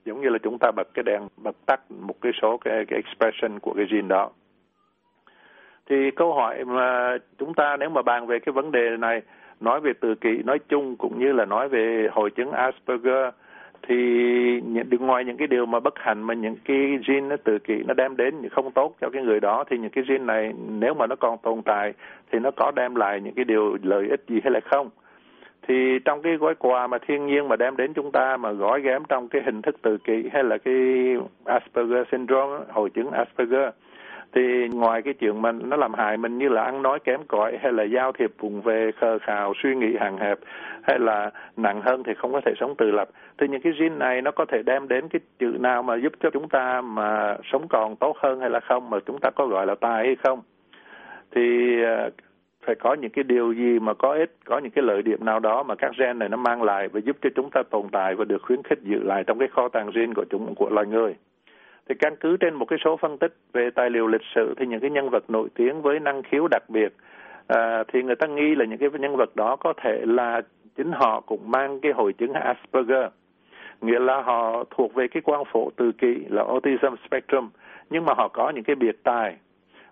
Giống 0.04 0.20
như 0.20 0.28
là 0.28 0.38
chúng 0.38 0.58
ta 0.58 0.70
bật 0.76 0.88
cái 0.94 1.02
đèn 1.02 1.28
bật 1.36 1.56
tắt 1.66 1.80
một 1.90 2.20
cái 2.20 2.32
số 2.42 2.56
cái, 2.56 2.84
cái 2.84 3.00
expression 3.04 3.58
của 3.58 3.72
cái 3.76 3.86
gene 3.90 4.08
đó. 4.08 4.30
Thì 5.90 6.10
câu 6.10 6.34
hỏi 6.34 6.64
mà 6.64 7.16
chúng 7.38 7.54
ta 7.54 7.76
nếu 7.76 7.90
mà 7.90 8.02
bàn 8.02 8.26
về 8.26 8.38
cái 8.38 8.52
vấn 8.52 8.72
đề 8.72 8.96
này 8.96 9.22
nói 9.60 9.80
về 9.80 9.92
tự 10.00 10.14
kỷ 10.14 10.42
nói 10.42 10.58
chung 10.68 10.96
cũng 10.96 11.18
như 11.18 11.32
là 11.32 11.44
nói 11.44 11.68
về 11.68 12.08
hội 12.12 12.30
chứng 12.30 12.50
Asperger 12.50 13.34
thì 13.82 13.94
những, 14.60 14.86
ngoài 15.00 15.24
những 15.24 15.36
cái 15.36 15.46
điều 15.46 15.66
mà 15.66 15.80
bất 15.80 15.94
hạnh 15.98 16.22
mà 16.22 16.34
những 16.34 16.56
cái 16.64 16.98
gene 17.06 17.20
nó 17.20 17.36
tự 17.44 17.58
kỷ 17.58 17.82
nó 17.86 17.94
đem 17.94 18.16
đến 18.16 18.48
không 18.48 18.70
tốt 18.70 18.94
cho 19.00 19.10
cái 19.10 19.22
người 19.22 19.40
đó 19.40 19.64
thì 19.70 19.78
những 19.78 19.90
cái 19.90 20.04
gene 20.08 20.24
này 20.24 20.52
nếu 20.68 20.94
mà 20.94 21.06
nó 21.06 21.16
còn 21.16 21.38
tồn 21.38 21.62
tại 21.62 21.92
thì 22.32 22.38
nó 22.38 22.50
có 22.50 22.70
đem 22.70 22.94
lại 22.94 23.20
những 23.20 23.34
cái 23.34 23.44
điều 23.44 23.76
lợi 23.82 24.08
ích 24.10 24.20
gì 24.28 24.40
hay 24.44 24.50
là 24.52 24.60
không. 24.60 24.90
Thì 25.68 25.98
trong 26.04 26.22
cái 26.22 26.36
gói 26.36 26.54
quà 26.54 26.86
mà 26.86 26.98
thiên 26.98 27.26
nhiên 27.26 27.48
mà 27.48 27.56
đem 27.56 27.76
đến 27.76 27.94
chúng 27.94 28.12
ta 28.12 28.36
mà 28.36 28.52
gói 28.52 28.82
ghém 28.82 29.02
trong 29.08 29.28
cái 29.28 29.42
hình 29.44 29.62
thức 29.62 29.76
tự 29.82 29.98
kỷ 29.98 30.28
hay 30.32 30.44
là 30.44 30.58
cái 30.58 30.74
Asperger 31.44 32.06
syndrome 32.12 32.64
hội 32.68 32.90
chứng 32.90 33.10
Asperger 33.10 33.68
thì 34.34 34.68
ngoài 34.68 35.02
cái 35.02 35.14
chuyện 35.14 35.42
mà 35.42 35.52
nó 35.52 35.76
làm 35.76 35.94
hại 35.94 36.16
mình 36.16 36.38
như 36.38 36.48
là 36.48 36.62
ăn 36.62 36.82
nói 36.82 36.98
kém 37.04 37.20
cỏi 37.28 37.58
hay 37.62 37.72
là 37.72 37.84
giao 37.84 38.12
thiệp 38.12 38.32
vùng 38.38 38.60
về 38.60 38.90
khờ 39.00 39.18
khào 39.18 39.52
suy 39.62 39.74
nghĩ 39.74 39.96
hàng 40.00 40.18
hẹp 40.18 40.38
hay 40.82 40.98
là 40.98 41.30
nặng 41.56 41.80
hơn 41.84 42.02
thì 42.02 42.12
không 42.14 42.32
có 42.32 42.40
thể 42.46 42.52
sống 42.60 42.74
tự 42.78 42.90
lập 42.90 43.08
thì 43.38 43.48
những 43.48 43.62
cái 43.62 43.72
gene 43.80 43.96
này 43.96 44.22
nó 44.22 44.30
có 44.30 44.44
thể 44.44 44.62
đem 44.62 44.88
đến 44.88 45.08
cái 45.08 45.20
chữ 45.38 45.56
nào 45.60 45.82
mà 45.82 45.94
giúp 45.96 46.12
cho 46.20 46.30
chúng 46.30 46.48
ta 46.48 46.80
mà 46.80 47.36
sống 47.52 47.68
còn 47.68 47.96
tốt 47.96 48.16
hơn 48.18 48.40
hay 48.40 48.50
là 48.50 48.60
không 48.60 48.90
mà 48.90 48.98
chúng 49.06 49.18
ta 49.20 49.30
có 49.30 49.46
gọi 49.46 49.66
là 49.66 49.74
tài 49.74 50.06
hay 50.06 50.16
không? 50.16 50.42
Thì 51.34 51.42
ờ, 51.82 52.10
phải 52.66 52.74
có 52.74 52.94
những 52.94 53.10
cái 53.10 53.24
điều 53.24 53.52
gì 53.52 53.78
mà 53.78 53.94
có 53.94 54.12
ích, 54.12 54.36
có 54.44 54.58
những 54.58 54.70
cái 54.70 54.84
lợi 54.84 55.02
điểm 55.02 55.24
nào 55.24 55.40
đó 55.40 55.62
mà 55.62 55.74
các 55.74 55.92
gen 55.98 56.18
này 56.18 56.28
nó 56.28 56.36
mang 56.36 56.62
lại 56.62 56.88
và 56.88 57.00
giúp 57.00 57.16
cho 57.22 57.30
chúng 57.34 57.50
ta 57.50 57.62
tồn 57.70 57.88
tại 57.92 58.14
và 58.14 58.24
được 58.24 58.42
khuyến 58.42 58.62
khích 58.62 58.78
giữ 58.82 59.02
lại 59.02 59.24
trong 59.26 59.38
cái 59.38 59.48
kho 59.48 59.68
tàng 59.68 59.90
gen 59.94 60.14
của 60.14 60.24
chúng 60.30 60.54
của 60.54 60.70
loài 60.70 60.86
người? 60.86 61.14
Thì 61.88 61.94
căn 61.94 62.16
cứ 62.20 62.36
trên 62.36 62.54
một 62.54 62.64
cái 62.64 62.78
số 62.84 62.96
phân 62.96 63.18
tích 63.18 63.34
về 63.52 63.70
tài 63.70 63.90
liệu 63.90 64.06
lịch 64.06 64.24
sử 64.34 64.54
thì 64.56 64.66
những 64.66 64.80
cái 64.80 64.90
nhân 64.90 65.10
vật 65.10 65.30
nổi 65.30 65.48
tiếng 65.54 65.82
với 65.82 66.00
năng 66.00 66.22
khiếu 66.22 66.48
đặc 66.50 66.62
biệt 66.68 66.92
à, 67.46 67.84
thì 67.92 68.02
người 68.02 68.16
ta 68.16 68.26
nghi 68.26 68.54
là 68.54 68.64
những 68.64 68.78
cái 68.78 68.88
nhân 69.00 69.16
vật 69.16 69.36
đó 69.36 69.56
có 69.56 69.72
thể 69.82 70.00
là 70.04 70.42
chính 70.76 70.92
họ 70.92 71.20
cũng 71.20 71.50
mang 71.50 71.80
cái 71.80 71.92
hội 71.92 72.12
chứng 72.12 72.32
Asperger. 72.32 73.06
Nghĩa 73.80 73.98
là 73.98 74.22
họ 74.22 74.64
thuộc 74.70 74.94
về 74.94 75.08
cái 75.08 75.22
quan 75.24 75.42
phổ 75.52 75.70
tự 75.76 75.92
kỷ 75.92 76.24
là 76.28 76.44
autism 76.48 76.94
spectrum 77.06 77.48
nhưng 77.90 78.04
mà 78.04 78.12
họ 78.16 78.28
có 78.28 78.50
những 78.50 78.64
cái 78.64 78.76
biệt 78.76 78.96
tài. 79.02 79.36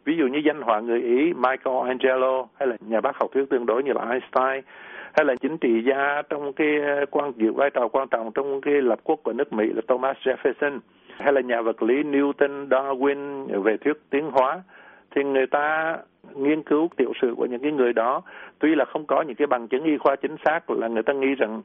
Ví 0.04 0.16
dụ 0.16 0.26
như 0.26 0.38
danh 0.38 0.62
họa 0.62 0.80
người 0.80 1.00
Ý 1.00 1.32
Michelangelo 1.32 2.46
hay 2.58 2.68
là 2.68 2.76
nhà 2.80 3.00
bác 3.00 3.16
học 3.16 3.30
thuyết 3.34 3.44
tương 3.50 3.66
đối 3.66 3.82
như 3.82 3.92
là 3.92 4.00
Einstein 4.10 4.64
hay 5.12 5.24
là 5.24 5.34
chính 5.36 5.58
trị 5.58 5.82
gia 5.82 6.22
trong 6.30 6.52
cái 6.52 6.68
quan 7.10 7.32
giữ 7.36 7.52
vai 7.52 7.70
trò 7.70 7.88
quan 7.88 8.08
trọng 8.08 8.32
trong 8.34 8.60
cái 8.60 8.74
lập 8.74 9.00
quốc 9.04 9.20
của 9.22 9.32
nước 9.32 9.52
Mỹ 9.52 9.66
là 9.74 9.82
Thomas 9.88 10.16
Jefferson 10.16 10.78
hay 11.16 11.32
là 11.32 11.40
nhà 11.40 11.62
vật 11.62 11.82
lý 11.82 12.02
Newton, 12.02 12.68
Darwin 12.68 13.46
về 13.62 13.76
thuyết 13.76 13.96
tiến 14.10 14.30
hóa 14.30 14.62
thì 15.10 15.24
người 15.24 15.46
ta 15.46 15.96
nghiên 16.34 16.62
cứu 16.62 16.88
tiểu 16.96 17.12
sử 17.22 17.34
của 17.36 17.46
những 17.46 17.60
cái 17.60 17.72
người 17.72 17.92
đó. 17.92 18.22
Tuy 18.58 18.74
là 18.74 18.84
không 18.84 19.06
có 19.06 19.22
những 19.22 19.36
cái 19.36 19.46
bằng 19.46 19.68
chứng 19.68 19.84
y 19.84 19.98
khoa 19.98 20.16
chính 20.16 20.36
xác 20.44 20.70
là 20.70 20.88
người 20.88 21.02
ta 21.02 21.12
nghĩ 21.12 21.34
rằng 21.34 21.62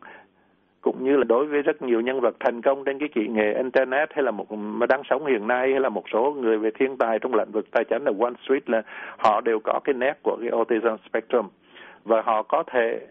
cũng 0.81 1.03
như 1.03 1.17
là 1.17 1.23
đối 1.23 1.45
với 1.45 1.61
rất 1.61 1.81
nhiều 1.81 2.01
nhân 2.01 2.19
vật 2.19 2.35
thành 2.39 2.61
công 2.61 2.83
trên 2.83 2.99
cái 2.99 3.09
kỹ 3.09 3.27
nghệ 3.27 3.53
internet 3.53 4.13
hay 4.13 4.23
là 4.23 4.31
một 4.31 4.51
mà 4.51 4.85
đang 4.85 5.01
sống 5.09 5.25
hiện 5.25 5.47
nay 5.47 5.71
hay 5.71 5.79
là 5.79 5.89
một 5.89 6.03
số 6.13 6.35
người 6.39 6.57
về 6.57 6.71
thiên 6.71 6.97
tài 6.97 7.19
trong 7.19 7.35
lĩnh 7.35 7.51
vực 7.51 7.71
tài 7.71 7.83
chính 7.83 8.03
là 8.03 8.11
Wall 8.11 8.33
Street 8.45 8.69
là 8.69 8.81
họ 9.17 9.41
đều 9.41 9.59
có 9.59 9.79
cái 9.83 9.93
nét 9.93 10.13
của 10.23 10.37
cái 10.41 10.49
autism 10.49 10.95
spectrum. 11.09 11.47
Và 12.03 12.21
họ 12.21 12.43
có 12.43 12.63
thể 12.67 13.07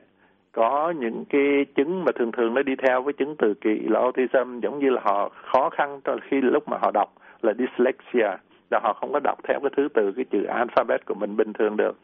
có 0.52 0.92
những 0.96 1.24
cái 1.28 1.64
chứng 1.74 2.04
mà 2.04 2.12
thường 2.12 2.32
thường 2.32 2.54
nó 2.54 2.62
đi 2.62 2.76
theo 2.76 3.02
với 3.02 3.12
chứng 3.12 3.36
từ 3.38 3.54
kỳ 3.54 3.78
là 3.88 4.00
autism, 4.00 4.60
giống 4.60 4.78
như 4.78 4.90
là 4.90 5.00
họ 5.04 5.28
khó 5.28 5.70
khăn 5.70 6.00
cho 6.04 6.16
khi 6.22 6.40
lúc 6.40 6.68
mà 6.68 6.76
họ 6.82 6.90
đọc 6.94 7.12
là 7.42 7.52
dyslexia, 7.52 8.36
là 8.70 8.80
họ 8.82 8.92
không 8.92 9.12
có 9.12 9.20
đọc 9.24 9.38
theo 9.44 9.60
cái 9.60 9.70
thứ 9.76 9.88
tự 9.94 10.12
cái 10.12 10.24
chữ 10.30 10.44
alphabet 10.44 11.06
của 11.06 11.14
mình 11.14 11.36
bình 11.36 11.52
thường 11.52 11.76
được. 11.76 11.96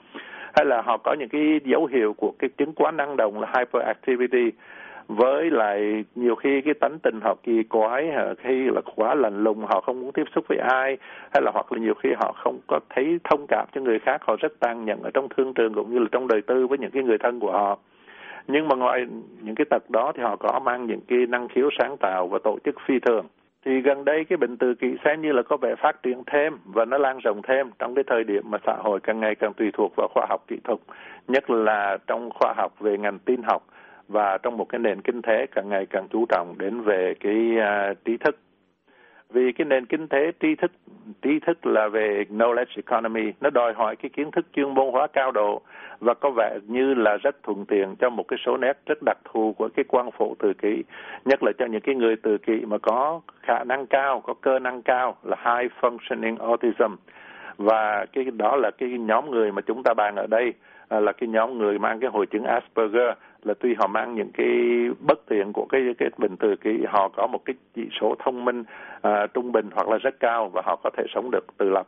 Hay 0.57 0.67
là 0.67 0.83
họ 0.83 0.97
có 0.97 1.17
những 1.19 1.29
cái 1.29 1.61
dấu 1.65 1.87
hiệu 1.87 2.13
của 2.13 2.33
cái 2.39 2.51
chứng 2.57 2.73
quá 2.73 2.91
năng 2.91 3.17
động 3.17 3.41
là 3.41 3.53
hyperactivity, 3.59 4.53
với 5.09 5.51
lại 5.51 6.05
nhiều 6.15 6.35
khi 6.35 6.61
cái 6.61 6.75
tánh 6.75 6.99
tình 7.03 7.21
họ 7.25 7.35
kỳ 7.43 7.63
quái 7.63 8.11
khi 8.39 8.71
là 8.71 8.81
quá 8.97 9.15
lạnh 9.15 9.45
lùng, 9.45 9.65
họ 9.67 9.81
không 9.81 10.01
muốn 10.01 10.13
tiếp 10.13 10.25
xúc 10.35 10.45
với 10.49 10.59
ai, 10.59 10.97
hay 11.35 11.43
là 11.43 11.51
hoặc 11.55 11.73
là 11.73 11.79
nhiều 11.79 11.95
khi 11.95 12.09
họ 12.21 12.35
không 12.45 12.59
có 12.67 12.81
thấy 12.91 13.19
thông 13.25 13.47
cảm 13.49 13.67
cho 13.75 13.81
người 13.81 13.99
khác, 13.99 14.23
họ 14.27 14.37
rất 14.41 14.53
tàn 14.61 14.85
nhẫn 14.85 15.03
ở 15.03 15.11
trong 15.15 15.29
thương 15.37 15.55
trường 15.55 15.75
cũng 15.75 15.93
như 15.93 15.99
là 15.99 16.07
trong 16.13 16.29
đời 16.29 16.43
tư 16.43 16.67
với 16.67 16.79
những 16.79 16.91
cái 16.91 17.03
người 17.03 17.19
thân 17.19 17.41
của 17.41 17.53
họ 17.53 17.79
nhưng 18.49 18.69
mà 18.69 18.77
ngoài 18.77 19.07
những 19.43 19.55
cái 19.55 19.65
tật 19.71 19.91
đó 19.91 20.13
thì 20.17 20.23
họ 20.23 20.37
có 20.37 20.61
mang 20.65 20.87
những 20.87 21.01
cái 21.09 21.19
năng 21.29 21.49
khiếu 21.49 21.69
sáng 21.79 21.97
tạo 21.97 22.29
và 22.29 22.39
tổ 22.45 22.59
chức 22.65 22.75
phi 22.87 22.95
thường. 22.99 23.27
Thì 23.65 23.81
gần 23.81 24.05
đây 24.05 24.25
cái 24.25 24.37
bệnh 24.37 24.57
tự 24.57 24.75
kỷ 24.75 24.97
xem 25.05 25.23
như 25.23 25.33
là 25.33 25.43
có 25.43 25.57
vẻ 25.57 25.75
phát 25.79 26.03
triển 26.03 26.23
thêm 26.27 26.59
và 26.65 26.85
nó 26.85 26.99
lan 26.99 27.19
rộng 27.19 27.41
thêm 27.49 27.71
trong 27.79 27.95
cái 27.95 28.05
thời 28.07 28.25
điểm 28.25 28.43
mà 28.51 28.59
xã 28.67 28.77
hội 28.79 29.01
càng 29.01 29.21
ngày 29.21 29.35
càng 29.35 29.53
tùy 29.55 29.71
thuộc 29.73 29.93
vào 29.97 30.09
khoa 30.15 30.27
học 30.29 30.45
kỹ 30.49 30.57
thuật 30.65 30.79
nhất 31.29 31.51
là 31.51 31.99
trong 32.07 32.31
khoa 32.31 32.55
học 32.57 32.73
về 32.81 32.99
ngành 32.99 33.19
tin 33.19 33.41
học 33.43 33.63
và 34.09 34.39
trong 34.39 34.57
một 34.57 34.69
cái 34.69 34.79
nền 34.79 35.01
kinh 35.01 35.23
tế 35.23 35.47
càng 35.47 35.69
ngày 35.69 35.87
càng 35.87 36.09
chú 36.09 36.27
trọng 36.29 36.55
đến 36.59 36.81
về 36.81 37.15
cái 37.21 37.57
uh, 37.57 38.05
trí 38.05 38.17
thức 38.17 38.37
vì 39.31 39.53
cái 39.53 39.65
nền 39.65 39.87
kinh 39.87 40.09
tế 40.09 40.33
trí 40.41 40.55
thức 40.55 40.73
trí 41.23 41.39
thức 41.41 41.67
là 41.67 41.89
về 41.89 42.25
knowledge 42.31 42.77
economy, 42.77 43.33
nó 43.41 43.51
đòi 43.51 43.73
hỏi 43.73 43.97
cái 43.97 44.11
kiến 44.11 44.31
thức 44.31 44.47
chuyên 44.53 44.75
môn 44.75 44.93
hóa 44.93 45.07
cao 45.13 45.33
độ 45.33 45.63
và 46.01 46.15
có 46.15 46.31
vẻ 46.31 46.59
như 46.67 46.95
là 46.95 47.17
rất 47.17 47.43
thuận 47.43 47.65
tiện 47.67 47.97
cho 47.97 48.11
một 48.11 48.29
cái 48.29 48.39
số 48.47 48.57
nét 48.57 48.79
rất 48.87 48.99
đặc 49.07 49.19
thù 49.25 49.55
của 49.59 49.69
cái 49.77 49.85
quan 49.89 50.11
phụ 50.19 50.37
tự 50.39 50.53
kỷ, 50.53 50.83
nhất 51.25 51.43
là 51.43 51.53
cho 51.59 51.67
những 51.67 51.81
cái 51.81 51.95
người 51.95 52.17
tự 52.17 52.39
kỷ 52.39 52.61
mà 52.67 52.79
có 52.79 53.21
khả 53.43 53.65
năng 53.65 53.87
cao, 53.87 54.21
có 54.21 54.35
cơ 54.35 54.59
năng 54.59 54.83
cao 54.83 55.17
là 55.23 55.37
high 55.37 55.73
functioning 55.81 56.37
autism. 56.49 56.95
Và 57.57 58.07
cái 58.13 58.25
đó 58.25 58.57
là 58.57 58.71
cái 58.71 58.89
nhóm 58.89 59.31
người 59.31 59.53
mà 59.53 59.63
chúng 59.63 59.83
ta 59.83 59.95
bàn 59.95 60.17
ở 60.17 60.27
đây 60.27 60.53
à, 60.89 61.01
là 61.01 61.13
cái 61.13 61.29
nhóm 61.29 61.59
người 61.59 61.79
mang 61.79 62.01
cái 62.01 62.11
hội 62.11 62.27
chứng 62.27 62.45
Asperger 62.45 63.11
là 63.47 63.55
tuy 63.61 63.75
họ 63.75 63.87
mang 63.87 64.15
những 64.15 64.31
cái 64.35 64.49
bất 65.01 65.27
tiện 65.29 65.53
của 65.53 65.67
cái 65.69 65.83
cái 65.99 66.09
bình 66.19 66.37
từ 66.37 66.57
cái 66.57 66.75
họ 66.89 67.09
có 67.09 67.27
một 67.27 67.45
cái 67.45 67.55
chỉ 67.75 67.89
số 68.01 68.15
thông 68.19 68.45
minh 68.45 68.65
à, 69.03 69.27
trung 69.27 69.53
bình 69.53 69.71
hoặc 69.75 69.89
là 69.89 69.99
rất 69.99 70.21
cao 70.21 70.51
và 70.55 70.63
họ 70.65 70.77
có 70.85 70.91
thể 70.97 71.05
sống 71.15 71.31
được 71.31 71.45
tự 71.59 71.71
lập. 71.71 71.87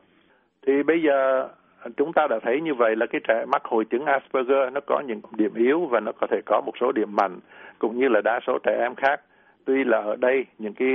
Thì 0.66 0.82
bây 0.82 1.02
giờ 1.02 1.48
chúng 1.96 2.12
ta 2.12 2.26
đã 2.30 2.38
thấy 2.42 2.60
như 2.60 2.74
vậy 2.74 2.96
là 2.96 3.06
cái 3.06 3.20
trẻ 3.28 3.44
mắc 3.48 3.62
hội 3.64 3.84
chứng 3.84 4.04
Asperger 4.04 4.72
nó 4.72 4.80
có 4.86 5.00
những 5.06 5.20
điểm 5.36 5.54
yếu 5.54 5.80
và 5.80 6.00
nó 6.00 6.12
có 6.12 6.26
thể 6.30 6.40
có 6.46 6.60
một 6.66 6.72
số 6.80 6.92
điểm 6.92 7.16
mạnh 7.16 7.38
cũng 7.78 7.98
như 7.98 8.08
là 8.08 8.20
đa 8.20 8.40
số 8.46 8.58
trẻ 8.62 8.78
em 8.80 8.94
khác. 8.94 9.20
Tuy 9.64 9.84
là 9.84 9.98
ở 9.98 10.16
đây 10.16 10.46
những 10.58 10.74
cái 10.74 10.88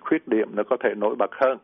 khuyết 0.00 0.28
điểm 0.28 0.48
nó 0.54 0.62
có 0.62 0.76
thể 0.80 0.94
nổi 0.94 1.14
bật 1.18 1.30
hơn. 1.32 1.58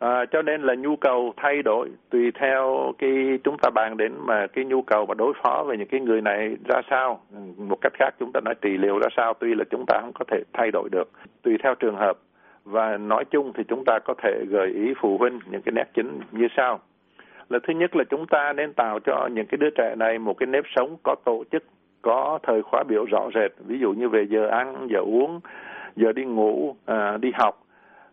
À, 0.00 0.24
cho 0.30 0.42
nên 0.42 0.62
là 0.62 0.74
nhu 0.74 0.96
cầu 0.96 1.32
thay 1.36 1.62
đổi 1.62 1.88
tùy 2.10 2.32
theo 2.34 2.92
cái 2.98 3.38
chúng 3.44 3.56
ta 3.62 3.70
bàn 3.70 3.96
đến 3.96 4.12
mà 4.18 4.46
cái 4.46 4.64
nhu 4.64 4.82
cầu 4.82 5.06
mà 5.06 5.14
đối 5.14 5.32
phó 5.42 5.64
với 5.66 5.76
những 5.76 5.88
cái 5.88 6.00
người 6.00 6.20
này 6.20 6.56
ra 6.68 6.80
sao. 6.90 7.20
Một 7.56 7.76
cách 7.80 7.92
khác 7.98 8.10
chúng 8.20 8.32
ta 8.32 8.40
nói 8.40 8.54
trị 8.54 8.76
liệu 8.76 8.98
ra 8.98 9.08
sao 9.16 9.34
tuy 9.34 9.54
là 9.54 9.64
chúng 9.70 9.84
ta 9.86 9.98
không 10.00 10.12
có 10.12 10.24
thể 10.28 10.42
thay 10.52 10.70
đổi 10.70 10.88
được 10.92 11.10
tùy 11.42 11.56
theo 11.62 11.74
trường 11.74 11.96
hợp. 11.96 12.18
Và 12.64 12.96
nói 12.96 13.24
chung 13.24 13.52
thì 13.54 13.64
chúng 13.68 13.84
ta 13.84 13.98
có 14.04 14.14
thể 14.22 14.44
gợi 14.48 14.68
ý 14.68 14.94
phụ 15.00 15.18
huynh 15.18 15.38
những 15.50 15.62
cái 15.62 15.72
nét 15.72 15.86
chính 15.94 16.20
như 16.32 16.48
sau. 16.56 16.80
Là 17.48 17.58
thứ 17.62 17.74
nhất 17.74 17.96
là 17.96 18.04
chúng 18.10 18.26
ta 18.26 18.52
nên 18.52 18.72
tạo 18.72 18.98
cho 19.00 19.28
những 19.32 19.46
cái 19.46 19.58
đứa 19.58 19.70
trẻ 19.70 19.94
này 19.98 20.18
một 20.18 20.34
cái 20.38 20.46
nếp 20.46 20.64
sống 20.76 20.96
có 21.02 21.14
tổ 21.24 21.44
chức 21.52 21.64
có 22.02 22.38
thời 22.42 22.62
khóa 22.62 22.82
biểu 22.88 23.04
rõ 23.04 23.28
rệt. 23.34 23.52
Ví 23.66 23.78
dụ 23.78 23.92
như 23.92 24.08
về 24.08 24.26
giờ 24.26 24.46
ăn 24.46 24.88
giờ 24.90 24.98
uống 24.98 25.40
giờ 25.96 26.12
đi 26.12 26.24
ngủ 26.24 26.76
à, 26.86 27.16
đi 27.16 27.32
học 27.34 27.66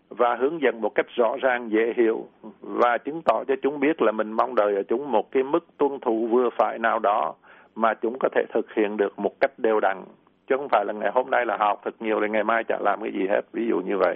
và 0.10 0.36
hướng 0.36 0.62
dẫn 0.62 0.82
một 0.82 0.96
cách 0.96 1.06
rõ 1.16 1.36
ràng 1.42 1.72
dễ 1.72 1.94
hiểu 1.98 2.26
và 2.62 2.98
chứng 2.98 3.22
tỏ 3.22 3.44
cho 3.48 3.56
chúng 3.62 3.80
biết 3.80 4.02
là 4.02 4.12
mình 4.12 4.32
mong 4.32 4.56
đợi 4.56 4.76
ở 4.76 4.84
chúng 4.84 5.12
một 5.12 5.32
cái 5.32 5.44
mức 5.44 5.66
tuân 5.78 6.00
thủ 6.00 6.28
vừa 6.32 6.50
phải 6.58 6.80
nào 6.80 7.00
đó 7.00 7.36
mà 7.76 7.94
chúng 7.94 8.18
có 8.20 8.30
thể 8.36 8.44
thực 8.54 8.74
hiện 8.74 8.98
được 8.98 9.20
một 9.20 9.40
cách 9.40 9.52
đều 9.58 9.80
đặn. 9.80 10.04
Chứ 10.48 10.58
không 10.58 10.70
phải 10.70 10.86
là 10.86 10.94
ngày 10.94 11.12
hôm 11.14 11.30
nay 11.30 11.46
là 11.46 11.58
học 11.58 11.82
thật 11.86 11.96
nhiều 12.00 12.20
rồi 12.20 12.30
ngày 12.30 12.44
mai 12.44 12.64
chả 12.64 12.78
làm 12.80 13.02
cái 13.02 13.12
gì 13.12 13.28
hết 13.30 13.42
ví 13.54 13.68
dụ 13.70 13.80
như 13.80 13.98
vậy. 13.98 14.16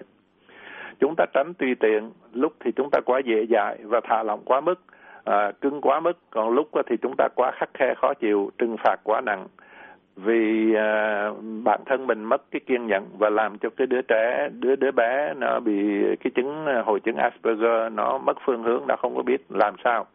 Chúng 1.00 1.14
ta 1.18 1.26
tránh 1.34 1.54
tùy 1.54 1.76
tiện 1.80 2.12
lúc 2.34 2.54
thì 2.60 2.72
chúng 2.72 2.90
ta 2.92 3.00
quá 3.06 3.20
dễ 3.26 3.46
dãi 3.50 3.78
và 3.84 4.00
thả 4.04 4.24
lỏng 4.24 4.42
quá 4.46 4.62
mức 4.62 4.80
à, 5.24 5.52
cưng 5.62 5.82
quá 5.82 6.00
mức 6.00 6.18
còn 6.30 6.50
lúc 6.50 6.70
thì 6.88 6.96
chúng 7.02 7.16
ta 7.18 7.28
quá 7.36 7.52
khắc 7.52 7.70
khe 7.74 7.94
khó 8.02 8.14
chịu 8.14 8.52
trừng 8.58 8.76
phạt 8.84 8.96
quá 9.04 9.22
nặng 9.22 9.48
vì 10.24 10.74
à, 10.76 11.30
bản 11.64 11.80
thân 11.86 12.08
mình 12.08 12.24
mất 12.24 12.42
cái 12.52 12.60
kiên 12.60 12.88
nhẫn 12.88 13.04
và 13.18 13.30
làm 13.30 13.58
cho 13.58 13.70
cái 13.70 13.88
đứa 13.88 14.02
trẻ 14.02 14.50
đứa 14.60 14.76
đứa 14.76 14.92
bé 14.92 15.34
nó 15.38 15.60
bị 15.60 16.02
cái 16.20 16.32
chứng 16.36 16.66
à, 16.66 16.82
hội 16.86 17.00
chứng 17.00 17.16
Asperger 17.16 17.94
nó 17.94 18.18
mất 18.18 18.38
phương 18.46 18.64
hướng 18.64 18.84
nó 18.88 18.96
không 18.96 19.16
có 19.16 19.24
biết 19.24 19.42
làm 19.50 19.76
sao. 19.84 20.06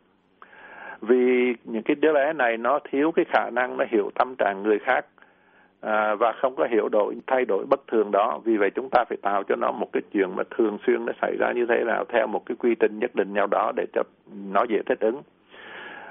Vì 1.01 1.55
những 1.65 1.83
cái 1.83 1.95
đứa 1.95 2.13
bé 2.13 2.33
này 2.33 2.57
nó 2.57 2.79
thiếu 2.91 3.13
cái 3.13 3.25
khả 3.29 3.51
năng 3.51 3.77
nó 3.77 3.85
hiểu 3.91 4.11
tâm 4.15 4.35
trạng 4.39 4.63
người 4.63 4.79
khác 4.79 5.07
à, 5.81 6.15
và 6.15 6.33
không 6.33 6.57
có 6.57 6.67
hiểu 6.71 6.89
đổi 6.89 7.15
thay 7.27 7.45
đổi 7.45 7.67
bất 7.67 7.81
thường 7.87 8.11
đó. 8.11 8.41
Vì 8.45 8.57
vậy 8.57 8.71
chúng 8.75 8.89
ta 8.93 9.05
phải 9.09 9.19
tạo 9.23 9.43
cho 9.43 9.57
nó 9.57 9.73
một 9.73 9.89
cái 9.93 10.03
chuyện 10.13 10.37
mà 10.37 10.43
thường 10.57 10.79
xuyên 10.87 11.07
nó 11.07 11.13
xảy 11.23 11.37
ra 11.39 11.53
như 11.53 11.67
thế 11.69 11.85
nào 11.85 12.05
theo 12.09 12.27
một 12.27 12.47
cái 12.47 12.57
quy 12.57 12.75
trình 12.75 12.99
nhất 12.99 13.11
định 13.15 13.35
nào 13.35 13.47
đó 13.51 13.73
để 13.77 13.87
cho 13.93 14.03
nó 14.53 14.65
dễ 14.69 14.83
thích 14.87 15.01
ứng 15.01 15.23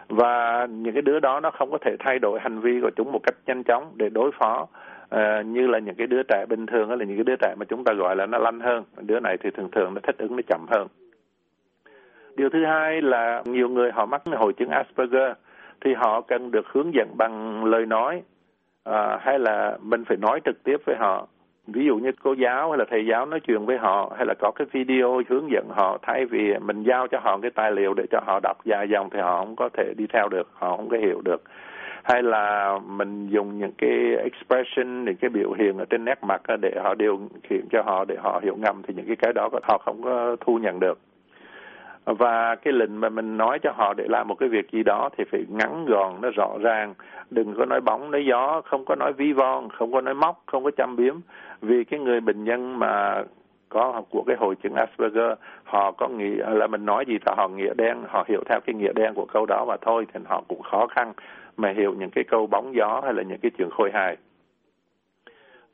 và 0.08 0.68
những 0.70 0.94
cái 0.94 1.02
đứa 1.02 1.20
đó 1.20 1.40
nó 1.40 1.52
không 1.52 1.72
có 1.72 1.78
thể 1.82 1.96
thay 2.00 2.20
đổi 2.20 2.40
hành 2.40 2.60
vi 2.60 2.82
của 2.82 2.92
chúng 2.96 3.12
một 3.12 3.20
cách 3.24 3.36
nhanh 3.46 3.64
chóng 3.64 3.92
để 3.96 4.10
đối 4.10 4.32
phó 4.40 4.68
À, 5.10 5.42
như 5.42 5.68
là 5.68 5.80
những 5.80 5.96
cái 5.96 6.08
đứa 6.08 6.24
trẻ 6.24 6.46
bình 6.50 6.66
thường 6.66 6.88
hay 6.88 6.98
là 6.98 7.06
những 7.06 7.18
cái 7.18 7.24
đứa 7.24 7.36
trẻ 7.36 7.56
mà 7.58 7.66
chúng 7.66 7.84
ta 7.84 7.94
gọi 7.94 8.16
là 8.16 8.26
nó 8.26 8.38
lanh 8.38 8.60
hơn. 8.60 8.84
Đứa 8.98 9.20
này 9.20 9.38
thì 9.38 9.50
thường 9.50 9.70
thường 9.72 9.94
nó 9.94 10.02
thích 10.04 10.18
ứng 10.18 10.36
nó 10.36 10.42
chậm 10.48 10.66
hơn. 10.70 10.88
Điều 12.36 12.50
thứ 12.50 12.66
hai 12.66 13.02
là 13.02 13.44
nhiều 13.46 13.70
người 13.70 13.92
họ 13.92 14.06
mắc 14.06 14.22
hội 14.38 14.54
chứng 14.54 14.70
Asperger 14.70 15.32
thì 15.82 15.94
họ 15.94 16.22
cần 16.22 16.52
được 16.52 16.68
hướng 16.68 16.94
dẫn 16.94 17.08
bằng 17.18 17.66
lời 17.66 17.86
nói 17.86 18.22
à, 18.84 19.18
hay 19.22 19.40
là 19.40 19.78
mình 19.82 20.06
phải 20.06 20.18
nói 20.18 20.40
trực 20.46 20.64
tiếp 20.64 20.78
với 20.86 20.96
họ 20.96 21.28
ví 21.67 21.86
dụ 21.86 21.98
như 21.98 22.12
cô 22.24 22.34
giáo 22.34 22.72
hay 22.72 22.77
là 22.77 22.86
thầy 22.89 23.05
giáo 23.05 23.25
nói 23.25 23.39
chuyện 23.39 23.65
với 23.65 23.77
họ, 23.77 24.13
hay 24.17 24.25
là 24.25 24.34
có 24.39 24.51
cái 24.51 24.67
video 24.72 25.22
hướng 25.29 25.51
dẫn 25.51 25.67
họ 25.69 25.98
thay 26.01 26.25
vì 26.25 26.53
mình 26.60 26.84
giao 26.84 27.07
cho 27.07 27.19
họ 27.19 27.38
cái 27.41 27.51
tài 27.51 27.72
liệu 27.72 27.93
để 27.93 28.03
cho 28.12 28.19
họ 28.25 28.39
đọc 28.43 28.57
dài 28.65 28.89
dòng 28.89 29.10
thì 29.10 29.19
họ 29.19 29.39
không 29.39 29.55
có 29.55 29.69
thể 29.74 29.93
đi 29.98 30.07
theo 30.13 30.27
được, 30.29 30.50
họ 30.53 30.77
không 30.77 30.89
có 30.89 30.98
hiểu 30.98 31.22
được. 31.22 31.43
Hay 32.03 32.24
là 32.24 32.79
mình 32.86 33.27
dùng 33.27 33.60
những 33.60 33.72
cái 33.77 34.15
expression, 34.24 35.05
những 35.05 35.15
cái 35.15 35.29
biểu 35.29 35.53
hiện 35.53 35.77
ở 35.77 35.86
trên 35.86 36.05
nét 36.05 36.24
mặt 36.24 36.41
để 36.62 36.72
họ 36.84 36.95
điều 36.95 37.19
khiển 37.43 37.62
cho 37.72 37.81
họ, 37.81 38.05
để 38.05 38.15
họ 38.19 38.39
hiểu 38.43 38.55
ngầm, 38.55 38.81
thì 38.88 38.93
những 38.93 39.05
cái 39.07 39.15
cái 39.15 39.34
đó 39.34 39.50
họ 39.63 39.77
không 39.77 40.01
có 40.03 40.36
thu 40.41 40.57
nhận 40.57 40.79
được 40.79 41.00
và 42.06 42.56
cái 42.56 42.74
lệnh 42.74 43.00
mà 43.00 43.10
mình 43.10 43.38
nói 43.38 43.60
cho 43.60 43.72
họ 43.72 43.94
để 43.94 44.06
làm 44.08 44.28
một 44.28 44.36
cái 44.36 44.50
việc 44.50 44.72
gì 44.72 44.84
đó 44.84 45.10
thì 45.18 45.24
phải 45.32 45.46
ngắn 45.50 45.86
gọn, 45.86 46.22
nó 46.22 46.30
rõ 46.30 46.58
ràng. 46.62 46.94
Đừng 47.30 47.54
có 47.58 47.66
nói 47.66 47.82
bóng, 47.82 48.12
nói 48.12 48.26
gió, 48.26 48.62
không 48.66 48.86
có 48.86 48.96
nói 48.96 49.14
ví 49.14 49.34
von, 49.34 49.70
không 49.70 49.92
có 49.92 50.02
nói 50.02 50.14
móc, 50.14 50.44
không 50.46 50.64
có 50.64 50.72
châm 50.72 50.96
biếm. 50.96 51.16
Vì 51.62 51.84
cái 51.84 52.00
người 52.00 52.20
bệnh 52.20 52.44
nhân 52.44 52.80
mà 52.80 53.24
có 53.70 54.04
của 54.10 54.24
cái 54.28 54.36
hội 54.40 54.56
chứng 54.56 54.74
Asperger, 54.74 55.32
họ 55.64 55.92
có 55.92 56.08
nghĩa 56.08 56.50
là 56.50 56.68
mình 56.68 56.86
nói 56.86 57.06
gì 57.08 57.18
thì 57.26 57.34
họ 57.38 57.48
nghĩa 57.48 57.74
đen, 57.78 57.98
họ 58.08 58.26
hiểu 58.28 58.44
theo 58.46 58.60
cái 58.66 58.74
nghĩa 58.74 58.94
đen 58.94 59.14
của 59.14 59.26
câu 59.26 59.46
đó 59.46 59.66
mà 59.68 59.76
thôi, 59.82 60.08
thì 60.14 60.20
họ 60.26 60.44
cũng 60.48 60.62
khó 60.62 60.88
khăn 60.88 61.14
mà 61.58 61.74
hiểu 61.78 61.94
những 61.94 62.10
cái 62.10 62.24
câu 62.24 62.48
bóng 62.48 62.76
gió 62.76 63.02
hay 63.04 63.14
là 63.14 63.24
những 63.24 63.40
cái 63.42 63.52
chuyện 63.58 63.70
khôi 63.70 63.92
hài. 63.94 64.18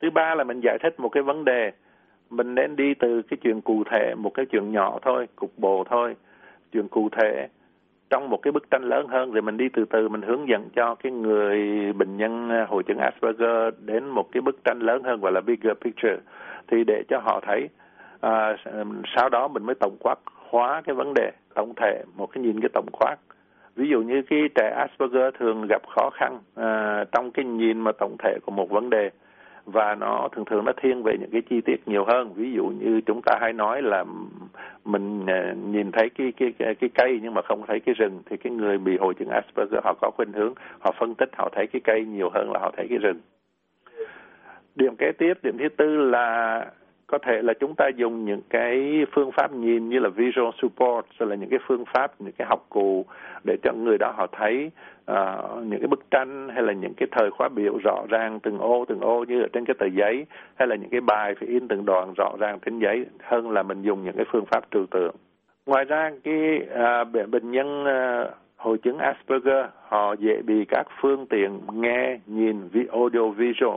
Thứ 0.02 0.10
ba 0.10 0.34
là 0.34 0.44
mình 0.44 0.60
giải 0.60 0.78
thích 0.82 1.00
một 1.00 1.08
cái 1.08 1.22
vấn 1.22 1.44
đề 1.44 1.72
mình 2.32 2.54
nên 2.54 2.76
đi 2.76 2.94
từ 2.94 3.22
cái 3.22 3.38
chuyện 3.42 3.60
cụ 3.60 3.84
thể 3.92 4.14
một 4.14 4.34
cái 4.34 4.46
chuyện 4.46 4.72
nhỏ 4.72 4.98
thôi 5.02 5.26
cục 5.36 5.52
bộ 5.56 5.84
thôi. 5.90 6.16
Chuyện 6.72 6.88
cụ 6.88 7.08
thể 7.08 7.48
trong 8.12 8.30
một 8.30 8.42
cái 8.42 8.52
bức 8.52 8.70
tranh 8.70 8.82
lớn 8.82 9.06
hơn 9.08 9.30
rồi 9.30 9.42
mình 9.42 9.56
đi 9.56 9.68
từ 9.72 9.84
từ 9.84 10.08
mình 10.08 10.22
hướng 10.22 10.48
dẫn 10.48 10.68
cho 10.76 10.94
cái 10.94 11.12
người 11.12 11.58
bệnh 11.92 12.16
nhân 12.16 12.50
à, 12.50 12.66
hội 12.68 12.82
chứng 12.82 12.98
Asperger 12.98 13.74
đến 13.84 14.08
một 14.08 14.32
cái 14.32 14.40
bức 14.40 14.64
tranh 14.64 14.78
lớn 14.80 15.02
hơn 15.02 15.20
gọi 15.20 15.32
là 15.32 15.40
bigger 15.40 15.72
picture 15.80 16.16
thì 16.68 16.84
để 16.84 17.02
cho 17.08 17.18
họ 17.18 17.40
thấy 17.46 17.68
à, 18.20 18.56
sau 19.16 19.28
đó 19.28 19.48
mình 19.48 19.66
mới 19.66 19.74
tổng 19.74 19.96
quát 20.00 20.18
hóa 20.50 20.82
cái 20.84 20.94
vấn 20.94 21.14
đề 21.14 21.30
tổng 21.54 21.72
thể 21.76 22.04
một 22.16 22.26
cái 22.32 22.42
nhìn 22.42 22.60
cái 22.60 22.68
tổng 22.72 22.86
quát. 22.92 23.16
Ví 23.76 23.88
dụ 23.88 24.02
như 24.02 24.22
cái 24.22 24.40
trẻ 24.54 24.74
Asperger 24.76 25.34
thường 25.38 25.66
gặp 25.68 25.82
khó 25.88 26.10
khăn 26.14 26.38
à, 26.54 27.04
trong 27.12 27.30
cái 27.30 27.44
nhìn 27.44 27.80
mà 27.80 27.92
tổng 27.92 28.16
thể 28.18 28.38
của 28.46 28.52
một 28.52 28.70
vấn 28.70 28.90
đề 28.90 29.10
và 29.66 29.94
nó 29.94 30.28
thường 30.32 30.44
thường 30.44 30.64
nó 30.64 30.72
thiên 30.82 31.02
về 31.02 31.16
những 31.20 31.30
cái 31.30 31.42
chi 31.50 31.60
tiết 31.60 31.88
nhiều 31.88 32.04
hơn. 32.04 32.34
Ví 32.34 32.52
dụ 32.52 32.64
như 32.64 33.00
chúng 33.06 33.20
ta 33.22 33.38
hay 33.40 33.52
nói 33.52 33.82
là 33.82 34.04
mình 34.84 35.26
à, 35.26 35.54
nhìn 35.64 35.92
thấy 35.92 36.10
cái 36.10 36.32
cái 36.36 36.52
cái, 36.58 36.74
cái 36.74 36.90
cây 36.94 37.20
nhưng 37.22 37.34
mà 37.34 37.42
không 37.42 37.62
thấy 37.66 37.80
cái 37.80 37.94
rừng 37.94 38.22
thì 38.30 38.36
cái 38.36 38.52
người 38.52 38.78
bị 38.78 38.96
hội 39.00 39.14
chứng 39.14 39.28
Asperger 39.28 39.84
họ 39.84 39.94
có 40.00 40.10
khuynh 40.16 40.32
hướng 40.32 40.54
họ 40.80 40.92
phân 40.98 41.14
tích 41.14 41.30
họ 41.36 41.48
thấy 41.52 41.66
cái 41.66 41.80
cây 41.84 42.04
nhiều 42.04 42.30
hơn 42.34 42.52
là 42.52 42.58
họ 42.58 42.72
thấy 42.76 42.86
cái 42.88 42.98
rừng. 42.98 43.20
Điểm 44.74 44.96
kế 44.96 45.12
tiếp 45.18 45.34
điểm 45.42 45.56
thứ 45.58 45.68
tư 45.68 45.96
là 45.96 46.66
có 47.12 47.18
thể 47.18 47.42
là 47.42 47.52
chúng 47.60 47.74
ta 47.74 47.88
dùng 47.96 48.24
những 48.24 48.40
cái 48.50 49.04
phương 49.12 49.30
pháp 49.32 49.52
nhìn 49.52 49.88
như 49.88 49.98
là 49.98 50.08
visual 50.08 50.50
support 50.62 51.06
rồi 51.18 51.28
là 51.28 51.36
những 51.36 51.50
cái 51.50 51.58
phương 51.66 51.84
pháp 51.94 52.20
những 52.20 52.32
cái 52.38 52.46
học 52.48 52.66
cụ 52.68 53.04
để 53.44 53.56
cho 53.62 53.72
người 53.72 53.98
đó 53.98 54.14
họ 54.16 54.26
thấy 54.32 54.70
uh, 55.10 55.66
những 55.66 55.80
cái 55.80 55.88
bức 55.88 56.10
tranh 56.10 56.48
hay 56.48 56.62
là 56.62 56.72
những 56.72 56.94
cái 56.96 57.08
thời 57.12 57.30
khóa 57.30 57.48
biểu 57.48 57.78
rõ 57.84 58.04
ràng 58.08 58.40
từng 58.40 58.58
ô 58.58 58.84
từng 58.88 59.00
ô 59.00 59.24
như 59.28 59.42
ở 59.42 59.48
trên 59.52 59.64
cái 59.64 59.74
tờ 59.78 59.86
giấy 59.86 60.26
hay 60.54 60.68
là 60.68 60.76
những 60.76 60.90
cái 60.90 61.00
bài 61.00 61.34
phải 61.40 61.48
in 61.48 61.68
từng 61.68 61.84
đoạn 61.84 62.12
rõ 62.16 62.32
ràng 62.38 62.58
trên 62.64 62.78
giấy 62.78 63.06
hơn 63.22 63.50
là 63.50 63.62
mình 63.62 63.82
dùng 63.82 64.04
những 64.04 64.16
cái 64.16 64.26
phương 64.32 64.46
pháp 64.50 64.70
trừu 64.70 64.86
tượng. 64.86 65.14
Ngoài 65.66 65.84
ra 65.84 66.10
cái 66.24 66.60
uh, 67.12 67.30
bệnh 67.30 67.50
nhân 67.50 67.82
uh, 67.82 68.30
hội 68.56 68.78
chứng 68.78 68.98
Asperger 68.98 69.64
họ 69.88 70.14
dễ 70.18 70.42
bị 70.42 70.64
các 70.68 70.86
phương 71.00 71.26
tiện 71.26 71.60
nghe 71.72 72.18
nhìn 72.26 72.56
audio 72.92 73.28
visual 73.28 73.76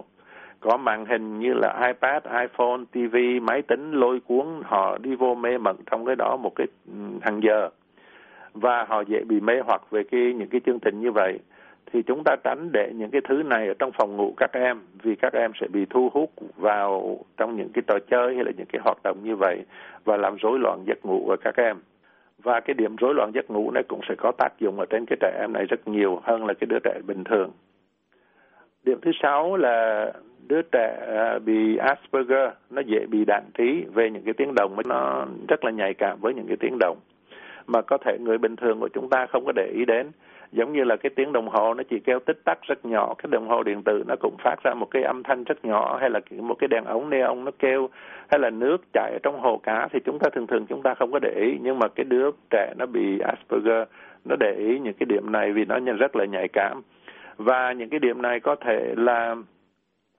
có 0.65 0.77
màn 0.77 1.05
hình 1.05 1.39
như 1.39 1.53
là 1.53 1.87
iPad, 1.87 2.23
iPhone, 2.23 2.79
TV, 2.91 3.15
máy 3.41 3.61
tính 3.61 3.91
lôi 3.91 4.19
cuốn 4.19 4.45
họ 4.63 4.97
đi 4.97 5.15
vô 5.15 5.35
mê 5.35 5.57
mẩn 5.57 5.75
trong 5.91 6.05
cái 6.05 6.15
đó 6.15 6.37
một 6.37 6.55
cái 6.55 6.67
ừ, 6.87 6.93
hàng 7.21 7.43
giờ. 7.43 7.69
Và 8.53 8.85
họ 8.89 9.01
dễ 9.01 9.23
bị 9.27 9.39
mê 9.39 9.53
hoặc 9.65 9.81
về 9.91 10.03
cái 10.11 10.33
những 10.33 10.49
cái 10.49 10.61
chương 10.65 10.79
trình 10.79 11.01
như 11.01 11.11
vậy. 11.11 11.39
Thì 11.91 12.01
chúng 12.01 12.23
ta 12.25 12.35
tránh 12.43 12.69
để 12.71 12.91
những 12.95 13.11
cái 13.11 13.21
thứ 13.29 13.43
này 13.43 13.67
ở 13.67 13.73
trong 13.79 13.91
phòng 13.91 14.17
ngủ 14.17 14.33
các 14.37 14.49
em 14.53 14.79
vì 15.03 15.15
các 15.15 15.33
em 15.33 15.51
sẽ 15.61 15.67
bị 15.67 15.85
thu 15.89 16.09
hút 16.13 16.31
vào 16.55 17.19
trong 17.37 17.55
những 17.55 17.69
cái 17.73 17.81
trò 17.87 17.95
chơi 18.09 18.35
hay 18.35 18.43
là 18.43 18.51
những 18.57 18.67
cái 18.69 18.81
hoạt 18.83 18.97
động 19.03 19.17
như 19.23 19.35
vậy 19.35 19.57
và 20.05 20.17
làm 20.17 20.35
rối 20.35 20.59
loạn 20.59 20.83
giấc 20.85 21.05
ngủ 21.05 21.23
của 21.25 21.35
các 21.43 21.55
em. 21.57 21.77
Và 22.43 22.59
cái 22.59 22.73
điểm 22.73 22.95
rối 22.95 23.13
loạn 23.13 23.31
giấc 23.33 23.51
ngủ 23.51 23.71
này 23.71 23.83
cũng 23.87 24.01
sẽ 24.09 24.15
có 24.17 24.31
tác 24.37 24.59
dụng 24.59 24.79
ở 24.79 24.85
trên 24.85 25.05
cái 25.05 25.17
trẻ 25.21 25.37
em 25.41 25.53
này 25.53 25.65
rất 25.65 25.87
nhiều 25.87 26.19
hơn 26.23 26.45
là 26.45 26.53
cái 26.53 26.67
đứa 26.69 26.79
trẻ 26.83 26.99
bình 27.07 27.23
thường 27.23 27.51
điểm 28.85 28.99
thứ 29.01 29.11
sáu 29.23 29.57
là 29.57 30.11
đứa 30.47 30.61
trẻ 30.61 30.97
à, 31.07 31.39
bị 31.39 31.77
Asperger, 31.77 32.49
nó 32.69 32.81
dễ 32.81 33.05
bị 33.05 33.25
đạn 33.25 33.43
trí 33.53 33.83
về 33.93 34.09
những 34.09 34.23
cái 34.23 34.33
tiếng 34.33 34.55
đồng 34.55 34.75
mà 34.75 34.83
nó 34.85 35.25
rất 35.47 35.65
là 35.65 35.71
nhạy 35.71 35.93
cảm 35.93 36.17
với 36.21 36.33
những 36.33 36.47
cái 36.47 36.57
tiếng 36.59 36.77
đồng 36.79 36.97
mà 37.67 37.81
có 37.81 37.97
thể 37.97 38.17
người 38.19 38.37
bình 38.37 38.55
thường 38.55 38.79
của 38.79 38.89
chúng 38.93 39.09
ta 39.09 39.25
không 39.25 39.45
có 39.45 39.51
để 39.55 39.71
ý 39.73 39.85
đến. 39.85 40.11
Giống 40.51 40.73
như 40.73 40.83
là 40.83 40.95
cái 40.95 41.09
tiếng 41.15 41.33
đồng 41.33 41.49
hồ 41.49 41.73
nó 41.73 41.83
chỉ 41.89 41.99
kêu 41.99 42.19
tích 42.19 42.41
tắc 42.43 42.61
rất 42.61 42.85
nhỏ, 42.85 43.13
cái 43.17 43.29
đồng 43.31 43.47
hồ 43.47 43.63
điện 43.63 43.83
tử 43.83 44.03
nó 44.07 44.15
cũng 44.19 44.35
phát 44.43 44.55
ra 44.63 44.73
một 44.73 44.87
cái 44.91 45.03
âm 45.03 45.23
thanh 45.23 45.43
rất 45.43 45.65
nhỏ, 45.65 45.97
hay 46.01 46.09
là 46.09 46.19
một 46.39 46.55
cái 46.59 46.67
đèn 46.67 46.83
ống 46.85 47.09
neon 47.09 47.45
nó 47.45 47.51
kêu, 47.59 47.89
hay 48.29 48.39
là 48.39 48.49
nước 48.49 48.77
chảy 48.93 49.11
ở 49.11 49.19
trong 49.23 49.39
hồ 49.39 49.59
cá 49.63 49.87
thì 49.91 49.99
chúng 50.05 50.19
ta 50.19 50.29
thường 50.29 50.47
thường 50.47 50.65
chúng 50.65 50.81
ta 50.81 50.93
không 50.93 51.11
có 51.11 51.19
để 51.19 51.33
ý. 51.35 51.57
Nhưng 51.61 51.79
mà 51.79 51.87
cái 51.87 52.03
đứa 52.03 52.29
trẻ 52.49 52.73
nó 52.77 52.85
bị 52.85 53.19
Asperger, 53.19 53.87
nó 54.25 54.35
để 54.39 54.55
ý 54.57 54.79
những 54.79 54.93
cái 54.93 55.05
điểm 55.05 55.31
này 55.31 55.51
vì 55.51 55.65
nó 55.65 55.79
rất 55.79 56.15
là 56.15 56.25
nhạy 56.25 56.47
cảm 56.47 56.81
và 57.37 57.71
những 57.71 57.89
cái 57.89 57.99
điểm 57.99 58.21
này 58.21 58.39
có 58.39 58.55
thể 58.55 58.93
là 58.97 59.35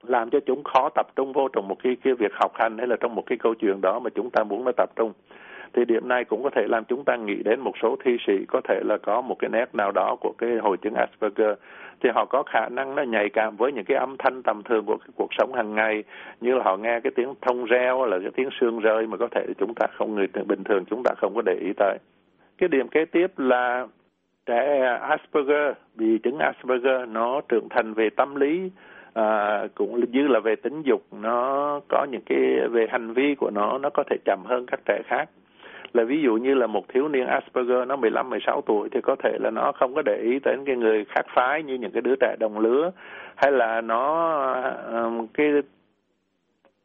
làm 0.03 0.29
cho 0.29 0.39
chúng 0.45 0.63
khó 0.63 0.89
tập 0.95 1.07
trung 1.15 1.33
vô 1.33 1.47
trong 1.53 1.67
một 1.67 1.75
cái, 1.83 1.97
cái 2.03 2.13
việc 2.13 2.31
học 2.33 2.51
hành 2.55 2.77
hay 2.77 2.87
là 2.87 2.95
trong 2.99 3.15
một 3.15 3.23
cái 3.25 3.37
câu 3.37 3.53
chuyện 3.53 3.81
đó 3.81 3.99
mà 3.99 4.09
chúng 4.09 4.29
ta 4.29 4.43
muốn 4.43 4.65
nó 4.65 4.71
tập 4.77 4.89
trung. 4.95 5.13
Thì 5.73 5.85
điểm 5.85 6.07
này 6.07 6.23
cũng 6.23 6.43
có 6.43 6.49
thể 6.49 6.67
làm 6.69 6.85
chúng 6.85 7.03
ta 7.03 7.15
nghĩ 7.15 7.35
đến 7.45 7.59
một 7.59 7.71
số 7.81 7.95
thi 8.03 8.17
sĩ 8.27 8.33
có 8.47 8.61
thể 8.63 8.81
là 8.85 8.97
có 8.97 9.21
một 9.21 9.35
cái 9.39 9.49
nét 9.49 9.75
nào 9.75 9.91
đó 9.91 10.15
của 10.21 10.33
cái 10.37 10.57
hội 10.57 10.77
chứng 10.77 10.93
Asperger. 10.93 11.57
Thì 12.03 12.09
họ 12.15 12.25
có 12.25 12.43
khả 12.43 12.69
năng 12.69 12.95
nó 12.95 13.03
nhạy 13.03 13.29
cảm 13.29 13.55
với 13.57 13.71
những 13.71 13.85
cái 13.85 13.97
âm 13.97 14.15
thanh 14.19 14.43
tầm 14.43 14.63
thường 14.63 14.85
của 14.85 14.97
cái 14.97 15.09
cuộc 15.15 15.29
sống 15.37 15.53
hàng 15.53 15.75
ngày. 15.75 16.03
Như 16.41 16.55
là 16.55 16.63
họ 16.63 16.77
nghe 16.77 16.99
cái 16.99 17.11
tiếng 17.15 17.33
thông 17.41 17.65
reo 17.65 18.05
là 18.05 18.19
cái 18.19 18.31
tiếng 18.35 18.49
sương 18.59 18.79
rơi 18.79 19.07
mà 19.07 19.17
có 19.17 19.27
thể 19.31 19.45
chúng 19.57 19.73
ta 19.75 19.87
không 19.97 20.15
người 20.15 20.27
bình 20.45 20.63
thường 20.63 20.85
chúng 20.85 21.01
ta 21.03 21.11
không 21.17 21.35
có 21.35 21.41
để 21.45 21.57
ý 21.61 21.73
tới. 21.77 21.97
Cái 22.57 22.69
điểm 22.69 22.87
kế 22.87 23.05
tiếp 23.05 23.27
là 23.37 23.87
trẻ 24.47 24.97
Asperger 25.01 25.73
bị 25.95 26.17
chứng 26.23 26.37
Asperger 26.39 27.09
nó 27.09 27.41
trưởng 27.49 27.69
thành 27.69 27.93
về 27.93 28.09
tâm 28.09 28.35
lý 28.35 28.71
à, 29.13 29.61
cũng 29.75 30.11
như 30.11 30.27
là 30.27 30.39
về 30.39 30.55
tính 30.55 30.81
dục 30.81 31.01
nó 31.11 31.79
có 31.89 32.05
những 32.11 32.21
cái 32.25 32.67
về 32.71 32.87
hành 32.89 33.13
vi 33.13 33.35
của 33.35 33.49
nó 33.49 33.77
nó 33.77 33.89
có 33.89 34.03
thể 34.09 34.17
chậm 34.25 34.39
hơn 34.45 34.65
các 34.65 34.79
trẻ 34.85 35.01
khác. 35.05 35.29
Là 35.93 36.03
ví 36.03 36.21
dụ 36.21 36.35
như 36.35 36.53
là 36.53 36.67
một 36.67 36.85
thiếu 36.87 37.07
niên 37.07 37.27
Asperger 37.27 37.87
nó 37.87 37.95
15 37.95 38.29
16 38.29 38.61
tuổi 38.61 38.89
thì 38.91 39.01
có 39.01 39.15
thể 39.23 39.37
là 39.39 39.49
nó 39.49 39.71
không 39.71 39.95
có 39.95 40.01
để 40.05 40.17
ý 40.23 40.39
đến 40.43 40.65
cái 40.65 40.75
người 40.75 41.05
khác 41.05 41.25
phái 41.35 41.63
như 41.63 41.73
những 41.73 41.91
cái 41.91 42.01
đứa 42.01 42.15
trẻ 42.19 42.35
đồng 42.39 42.59
lứa 42.59 42.91
hay 43.35 43.51
là 43.51 43.81
nó 43.81 44.33
à, 44.93 45.03
cái 45.33 45.51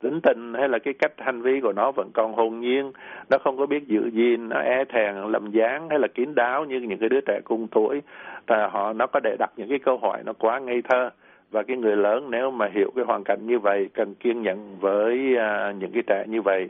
tính 0.02 0.20
tình 0.20 0.54
hay 0.54 0.68
là 0.68 0.78
cái 0.78 0.94
cách 0.94 1.12
hành 1.18 1.42
vi 1.42 1.60
của 1.60 1.72
nó 1.72 1.92
vẫn 1.92 2.10
còn 2.14 2.32
hồn 2.32 2.60
nhiên 2.60 2.92
nó 3.30 3.38
không 3.38 3.56
có 3.56 3.66
biết 3.66 3.86
giữ 3.86 4.10
gìn 4.12 4.48
nó 4.48 4.56
e 4.56 4.84
thèn 4.84 5.14
lầm 5.14 5.50
dáng 5.50 5.88
hay 5.90 5.98
là 5.98 6.08
kín 6.08 6.34
đáo 6.34 6.64
như 6.64 6.80
những 6.80 6.98
cái 6.98 7.08
đứa 7.08 7.20
trẻ 7.20 7.40
cùng 7.44 7.68
tuổi. 7.70 8.02
Và 8.46 8.68
họ 8.68 8.92
nó 8.92 9.06
có 9.06 9.20
để 9.24 9.36
đặt 9.38 9.50
những 9.56 9.68
cái 9.68 9.78
câu 9.78 9.98
hỏi 9.98 10.22
nó 10.24 10.32
quá 10.32 10.58
ngây 10.58 10.82
thơ. 10.82 11.10
Và 11.50 11.62
cái 11.62 11.76
người 11.76 11.96
lớn 11.96 12.30
nếu 12.30 12.50
mà 12.50 12.68
hiểu 12.74 12.90
cái 12.96 13.04
hoàn 13.04 13.24
cảnh 13.24 13.46
như 13.46 13.58
vậy 13.58 13.88
cần 13.94 14.14
kiên 14.14 14.42
nhẫn 14.42 14.76
với 14.80 15.36
à, 15.36 15.72
những 15.78 15.90
cái 15.92 16.02
trẻ 16.06 16.24
như 16.28 16.42
vậy. 16.42 16.68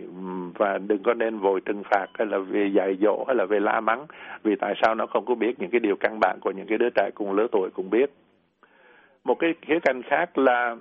Và 0.59 0.79
đừng 0.79 1.03
có 1.03 1.15
nên 1.15 1.39
vội 1.39 1.61
trừng 1.61 1.83
phạt 1.91 2.07
hay 2.15 2.27
là 2.27 2.39
về 2.39 2.67
dạy 2.67 2.97
dỗ 3.01 3.25
hay 3.27 3.37
là 3.37 3.45
về 3.45 3.61
la 3.61 3.81
mắng. 3.81 4.07
Vì 4.43 4.57
tại 4.57 4.75
sao 4.83 4.95
nó 4.95 5.07
không 5.07 5.25
có 5.25 5.35
biết 5.35 5.61
những 5.61 5.71
cái 5.71 5.81
điều 5.81 5.97
căn 5.97 6.19
bản 6.21 6.39
của 6.41 6.51
những 6.51 6.67
cái 6.67 6.79
đứa 6.79 6.91
trẻ 6.95 7.11
cùng 7.15 7.33
lứa 7.33 7.47
tuổi 7.53 7.71
cũng 7.71 7.91
biết. 7.91 8.11
Một 9.25 9.35
cái 9.35 9.55
khía 9.63 9.79
cạnh 9.83 10.03
khác 10.03 10.39
là 10.39 10.77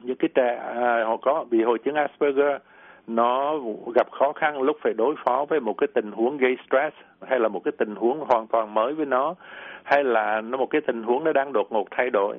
những 0.00 0.16
cái 0.16 0.28
trẻ 0.34 0.60
à, 0.74 1.04
họ 1.04 1.16
có 1.16 1.44
bị 1.50 1.62
hội 1.62 1.78
chứng 1.78 1.94
Asperger 1.94 2.60
nó 3.06 3.58
gặp 3.94 4.10
khó 4.10 4.32
khăn 4.32 4.62
lúc 4.62 4.76
phải 4.80 4.94
đối 4.94 5.14
phó 5.24 5.44
với 5.48 5.60
một 5.60 5.74
cái 5.78 5.88
tình 5.94 6.12
huống 6.12 6.36
gây 6.36 6.56
stress 6.66 6.96
hay 7.28 7.40
là 7.40 7.48
một 7.48 7.64
cái 7.64 7.72
tình 7.78 7.94
huống 7.94 8.20
hoàn 8.20 8.46
toàn 8.46 8.74
mới 8.74 8.94
với 8.94 9.06
nó 9.06 9.34
hay 9.82 10.04
là 10.04 10.40
nó 10.40 10.58
một 10.58 10.66
cái 10.70 10.80
tình 10.80 11.02
huống 11.02 11.24
nó 11.24 11.32
đang 11.32 11.52
đột 11.52 11.72
ngột 11.72 11.88
thay 11.90 12.10
đổi. 12.10 12.36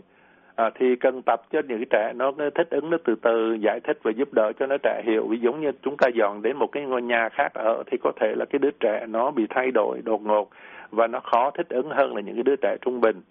À, 0.56 0.70
thì 0.76 0.96
cần 0.96 1.22
tập 1.22 1.42
cho 1.52 1.62
những 1.68 1.78
cái 1.78 1.86
trẻ 1.90 2.14
nó 2.16 2.32
thích 2.56 2.68
ứng 2.70 2.90
nó 2.90 2.98
từ 3.04 3.16
từ 3.22 3.54
giải 3.54 3.80
thích 3.80 3.98
và 4.04 4.12
giúp 4.12 4.34
đỡ 4.34 4.52
cho 4.60 4.66
nó 4.66 4.78
trẻ 4.84 5.02
hiểu 5.06 5.28
ví 5.28 5.40
dụ 5.40 5.54
như 5.54 5.72
chúng 5.82 5.98
ta 5.98 6.08
dọn 6.08 6.42
đến 6.42 6.58
một 6.58 6.68
cái 6.72 6.84
ngôi 6.84 7.02
nhà 7.02 7.30
khác 7.30 7.54
ở 7.54 7.84
thì 7.92 7.98
có 8.04 8.12
thể 8.20 8.34
là 8.36 8.46
cái 8.46 8.60
đứa 8.60 8.72
trẻ 8.80 9.06
nó 9.10 9.32
bị 9.32 9.48
thay 9.50 9.72
đổi 9.72 10.02
đột 10.06 10.22
ngột 10.22 10.50
và 10.92 11.08
nó 11.08 11.20
khó 11.20 11.52
thích 11.52 11.70
ứng 11.70 11.90
hơn 11.90 12.16
là 12.16 12.22
những 12.22 12.36
cái 12.36 12.44
đứa 12.44 12.56
trẻ 12.56 12.78
trung 12.82 13.02
bình 13.02 13.22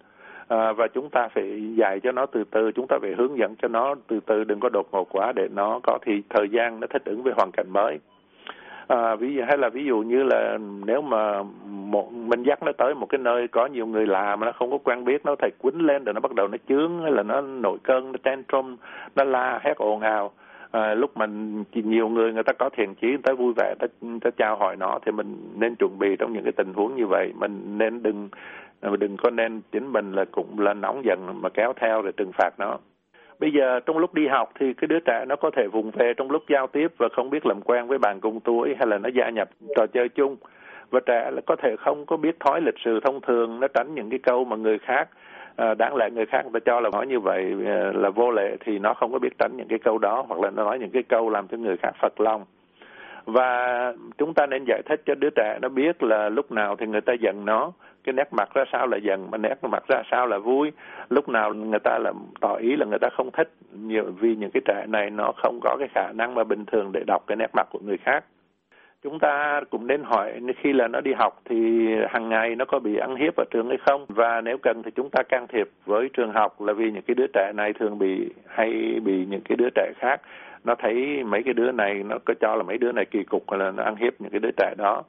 à, 0.47 0.71
và 0.71 0.87
chúng 0.87 1.09
ta 1.09 1.27
phải 1.27 1.75
dạy 1.75 1.99
cho 1.99 2.11
nó 2.11 2.25
từ 2.25 2.43
từ 2.51 2.71
chúng 2.71 2.87
ta 2.87 2.97
phải 3.01 3.13
hướng 3.17 3.37
dẫn 3.37 3.55
cho 3.61 3.67
nó 3.67 3.95
từ 4.07 4.19
từ 4.25 4.43
đừng 4.43 4.59
có 4.59 4.69
đột 4.69 4.87
ngột 4.91 5.07
quá 5.11 5.31
để 5.35 5.47
nó 5.55 5.79
có 5.83 5.97
thì 6.01 6.21
thời 6.29 6.49
gian 6.49 6.79
nó 6.79 6.87
thích 6.87 7.05
ứng 7.05 7.23
với 7.23 7.33
hoàn 7.35 7.51
cảnh 7.51 7.67
mới. 7.69 7.99
À, 8.87 9.15
ví 9.15 9.33
dụ 9.33 9.41
hay 9.47 9.57
là 9.57 9.69
ví 9.69 9.85
dụ 9.85 9.97
như 9.97 10.23
là 10.23 10.57
nếu 10.85 11.01
mà 11.01 11.43
một 11.65 12.11
mình 12.11 12.43
dắt 12.43 12.63
nó 12.63 12.71
tới 12.71 12.95
một 12.95 13.05
cái 13.09 13.19
nơi 13.19 13.47
có 13.47 13.65
nhiều 13.65 13.87
người 13.87 14.07
làm 14.07 14.39
mà 14.39 14.45
nó 14.45 14.51
không 14.51 14.71
có 14.71 14.77
quen 14.77 15.05
biết 15.05 15.25
nó 15.25 15.35
thầy 15.35 15.51
quýnh 15.61 15.85
lên 15.85 16.03
rồi 16.03 16.13
nó 16.13 16.19
bắt 16.19 16.35
đầu 16.35 16.47
nó 16.47 16.57
chướng 16.69 17.01
hay 17.01 17.11
là 17.11 17.23
nó 17.23 17.41
nổi 17.41 17.77
cơn 17.83 18.11
nó 18.11 18.17
tantrum 18.23 18.75
nó 19.15 19.23
la 19.23 19.59
hét 19.63 19.77
ồn 19.77 19.99
ào. 20.01 20.31
À, 20.71 20.93
lúc 20.93 21.17
mình 21.17 21.63
nhiều 21.73 22.09
người 22.09 22.33
người 22.33 22.43
ta 22.43 22.53
có 22.53 22.69
thiện 22.69 22.95
chí 22.95 23.07
người 23.07 23.23
ta 23.23 23.33
vui 23.33 23.53
vẻ 23.57 23.75
ta, 23.79 23.87
ta 24.21 24.29
chào 24.37 24.55
hỏi 24.57 24.75
nó 24.75 24.99
thì 25.05 25.11
mình 25.11 25.35
nên 25.55 25.75
chuẩn 25.75 25.99
bị 25.99 26.15
trong 26.19 26.33
những 26.33 26.43
cái 26.43 26.51
tình 26.51 26.73
huống 26.73 26.95
như 26.95 27.07
vậy. 27.07 27.33
Mình 27.35 27.77
nên 27.77 28.03
đừng 28.03 28.29
Ờ, 28.81 28.95
đừng 28.95 29.17
có 29.17 29.29
nên 29.29 29.61
chính 29.71 29.87
mình 29.87 30.11
là 30.11 30.25
cũng 30.31 30.59
là 30.59 30.73
nóng 30.73 31.01
giận 31.05 31.41
mà 31.41 31.49
kéo 31.49 31.73
theo 31.75 32.01
rồi 32.01 32.11
trừng 32.17 32.31
phạt 32.37 32.49
nó. 32.57 32.77
Bây 33.39 33.51
giờ 33.51 33.79
trong 33.79 33.97
lúc 33.97 34.13
đi 34.13 34.27
học 34.27 34.51
thì 34.59 34.73
cái 34.73 34.87
đứa 34.87 34.99
trẻ 34.99 35.25
nó 35.27 35.35
có 35.35 35.51
thể 35.55 35.67
vùng 35.67 35.91
về 35.91 36.13
trong 36.17 36.31
lúc 36.31 36.43
giao 36.49 36.67
tiếp 36.67 36.91
và 36.97 37.07
không 37.15 37.29
biết 37.29 37.45
làm 37.45 37.61
quen 37.61 37.87
với 37.87 37.97
bạn 37.97 38.19
cùng 38.21 38.39
tuổi 38.39 38.75
hay 38.77 38.87
là 38.87 38.97
nó 38.97 39.09
gia 39.13 39.29
nhập 39.29 39.49
trò 39.75 39.87
chơi 39.87 40.09
chung. 40.09 40.35
Và 40.89 40.99
trẻ 41.05 41.31
là 41.31 41.41
có 41.45 41.55
thể 41.55 41.75
không 41.79 42.05
có 42.05 42.17
biết 42.17 42.39
thói 42.39 42.61
lịch 42.61 42.75
sự 42.85 42.99
thông 42.99 43.21
thường 43.21 43.59
nó 43.59 43.67
tránh 43.67 43.95
những 43.95 44.09
cái 44.09 44.19
câu 44.19 44.45
mà 44.45 44.55
người 44.55 44.79
khác 44.79 45.09
à, 45.55 45.73
đáng 45.73 45.95
lẽ 45.95 46.09
người 46.09 46.25
khác 46.25 46.41
người 46.43 46.59
ta 46.59 46.63
cho 46.65 46.79
là 46.79 46.89
nói 46.93 47.07
như 47.07 47.19
vậy 47.19 47.53
ờ, 47.65 47.91
là 47.91 48.09
vô 48.09 48.31
lệ 48.31 48.57
thì 48.65 48.79
nó 48.79 48.93
không 48.93 49.11
có 49.11 49.19
biết 49.19 49.37
tránh 49.39 49.51
những 49.57 49.67
cái 49.67 49.79
câu 49.79 49.97
đó 49.97 50.25
hoặc 50.27 50.41
là 50.41 50.49
nó 50.49 50.63
nói 50.63 50.79
những 50.79 50.91
cái 50.91 51.03
câu 51.03 51.29
làm 51.29 51.47
cho 51.47 51.57
người 51.57 51.77
khác 51.77 51.91
phật 52.01 52.21
lòng. 52.21 52.45
Và 53.25 53.93
chúng 54.17 54.33
ta 54.33 54.45
nên 54.45 54.63
giải 54.67 54.81
thích 54.85 55.01
cho 55.05 55.15
đứa 55.15 55.29
trẻ 55.35 55.59
nó 55.61 55.69
biết 55.69 56.03
là 56.03 56.29
lúc 56.29 56.51
nào 56.51 56.75
thì 56.75 56.85
người 56.87 57.01
ta 57.01 57.13
giận 57.13 57.45
nó 57.45 57.71
cái 58.05 58.13
nét 58.13 58.33
mặt 58.33 58.49
ra 58.53 58.63
sao 58.71 58.87
là 58.87 58.97
giận, 58.97 59.27
mà 59.31 59.37
nét 59.37 59.55
mặt 59.61 59.83
ra 59.87 60.03
sao 60.11 60.27
là 60.27 60.37
vui. 60.37 60.71
Lúc 61.09 61.29
nào 61.29 61.53
người 61.53 61.79
ta 61.79 61.97
là 61.97 62.11
tỏ 62.41 62.55
ý 62.55 62.75
là 62.75 62.85
người 62.85 62.99
ta 62.99 63.09
không 63.09 63.31
thích 63.31 63.49
nhiều, 63.71 64.03
vì 64.19 64.35
những 64.35 64.51
cái 64.53 64.61
trẻ 64.65 64.85
này 64.87 65.09
nó 65.09 65.31
không 65.35 65.59
có 65.63 65.75
cái 65.79 65.87
khả 65.95 66.11
năng 66.11 66.35
mà 66.35 66.43
bình 66.43 66.65
thường 66.65 66.91
để 66.91 67.03
đọc 67.07 67.23
cái 67.27 67.35
nét 67.35 67.49
mặt 67.53 67.67
của 67.71 67.79
người 67.85 67.97
khác. 67.97 68.23
Chúng 69.03 69.19
ta 69.19 69.61
cũng 69.69 69.87
nên 69.87 70.03
hỏi, 70.03 70.33
khi 70.57 70.73
là 70.73 70.87
nó 70.87 71.01
đi 71.01 71.13
học 71.13 71.41
thì 71.45 71.87
hàng 72.09 72.29
ngày 72.29 72.55
nó 72.55 72.65
có 72.65 72.79
bị 72.79 72.97
ăn 72.97 73.15
hiếp 73.15 73.35
ở 73.35 73.43
trường 73.51 73.67
hay 73.69 73.77
không? 73.85 74.05
Và 74.09 74.41
nếu 74.41 74.57
cần 74.57 74.83
thì 74.83 74.91
chúng 74.95 75.09
ta 75.09 75.23
can 75.23 75.47
thiệp 75.47 75.69
với 75.85 76.09
trường 76.13 76.31
học 76.31 76.61
là 76.61 76.73
vì 76.73 76.91
những 76.91 77.03
cái 77.07 77.15
đứa 77.15 77.27
trẻ 77.33 77.51
này 77.55 77.73
thường 77.73 77.99
bị, 77.99 78.29
hay 78.47 78.99
bị 79.03 79.25
những 79.29 79.41
cái 79.41 79.55
đứa 79.55 79.69
trẻ 79.75 79.91
khác. 79.99 80.21
Nó 80.63 80.75
thấy 80.75 81.23
mấy 81.23 81.43
cái 81.43 81.53
đứa 81.53 81.71
này, 81.71 82.03
nó 82.03 82.17
có 82.25 82.33
cho 82.39 82.55
là 82.55 82.63
mấy 82.63 82.77
đứa 82.77 82.91
này 82.91 83.05
kỳ 83.05 83.23
cục 83.23 83.51
hay 83.51 83.59
là 83.59 83.71
nó 83.71 83.83
ăn 83.83 83.95
hiếp 83.95 84.21
những 84.21 84.31
cái 84.31 84.39
đứa 84.39 84.51
trẻ 84.57 84.73
đó 84.77 85.03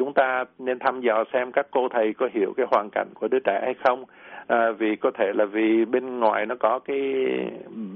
chúng 0.00 0.12
ta 0.12 0.44
nên 0.58 0.78
thăm 0.78 1.00
dò 1.00 1.24
xem 1.32 1.52
các 1.52 1.66
cô 1.70 1.88
thầy 1.88 2.14
có 2.14 2.28
hiểu 2.32 2.52
cái 2.56 2.66
hoàn 2.70 2.88
cảnh 2.92 3.08
của 3.14 3.28
đứa 3.28 3.38
trẻ 3.38 3.60
hay 3.62 3.74
không. 3.74 4.04
À, 4.46 4.70
vì 4.78 4.96
có 4.96 5.10
thể 5.10 5.32
là 5.34 5.44
vì 5.44 5.84
bên 5.84 6.18
ngoài 6.18 6.46
nó 6.46 6.54
có 6.60 6.78
cái 6.78 7.00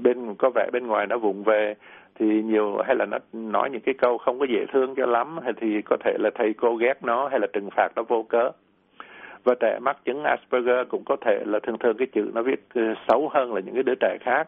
bên 0.03 0.35
có 0.35 0.49
vẻ 0.55 0.69
bên 0.73 0.87
ngoài 0.87 1.07
nó 1.07 1.17
vụng 1.17 1.43
về 1.43 1.75
thì 2.19 2.25
nhiều 2.25 2.77
hay 2.85 2.95
là 2.95 3.05
nó 3.05 3.17
nói 3.33 3.69
những 3.69 3.81
cái 3.81 3.95
câu 3.97 4.17
không 4.17 4.39
có 4.39 4.45
dễ 4.49 4.65
thương 4.73 4.95
cho 4.95 5.05
lắm 5.05 5.37
hay 5.43 5.53
thì 5.61 5.81
có 5.85 5.97
thể 6.05 6.17
là 6.19 6.29
thầy 6.35 6.53
cô 6.53 6.75
ghét 6.75 7.03
nó 7.03 7.27
hay 7.27 7.39
là 7.39 7.47
trừng 7.53 7.69
phạt 7.75 7.89
nó 7.95 8.03
vô 8.07 8.23
cớ. 8.23 8.51
Và 9.43 9.55
trẻ 9.59 9.79
mắc 9.81 9.97
chứng 10.05 10.23
Asperger 10.23 10.87
cũng 10.89 11.03
có 11.05 11.15
thể 11.21 11.43
là 11.45 11.59
thường 11.59 11.77
thường 11.77 11.97
cái 11.97 12.07
chữ 12.13 12.31
nó 12.33 12.41
viết 12.41 12.65
ờ, 12.73 12.81
xấu 13.07 13.29
hơn 13.33 13.53
là 13.53 13.61
những 13.65 13.73
cái 13.73 13.83
đứa 13.83 13.95
trẻ 13.99 14.17
khác 14.21 14.47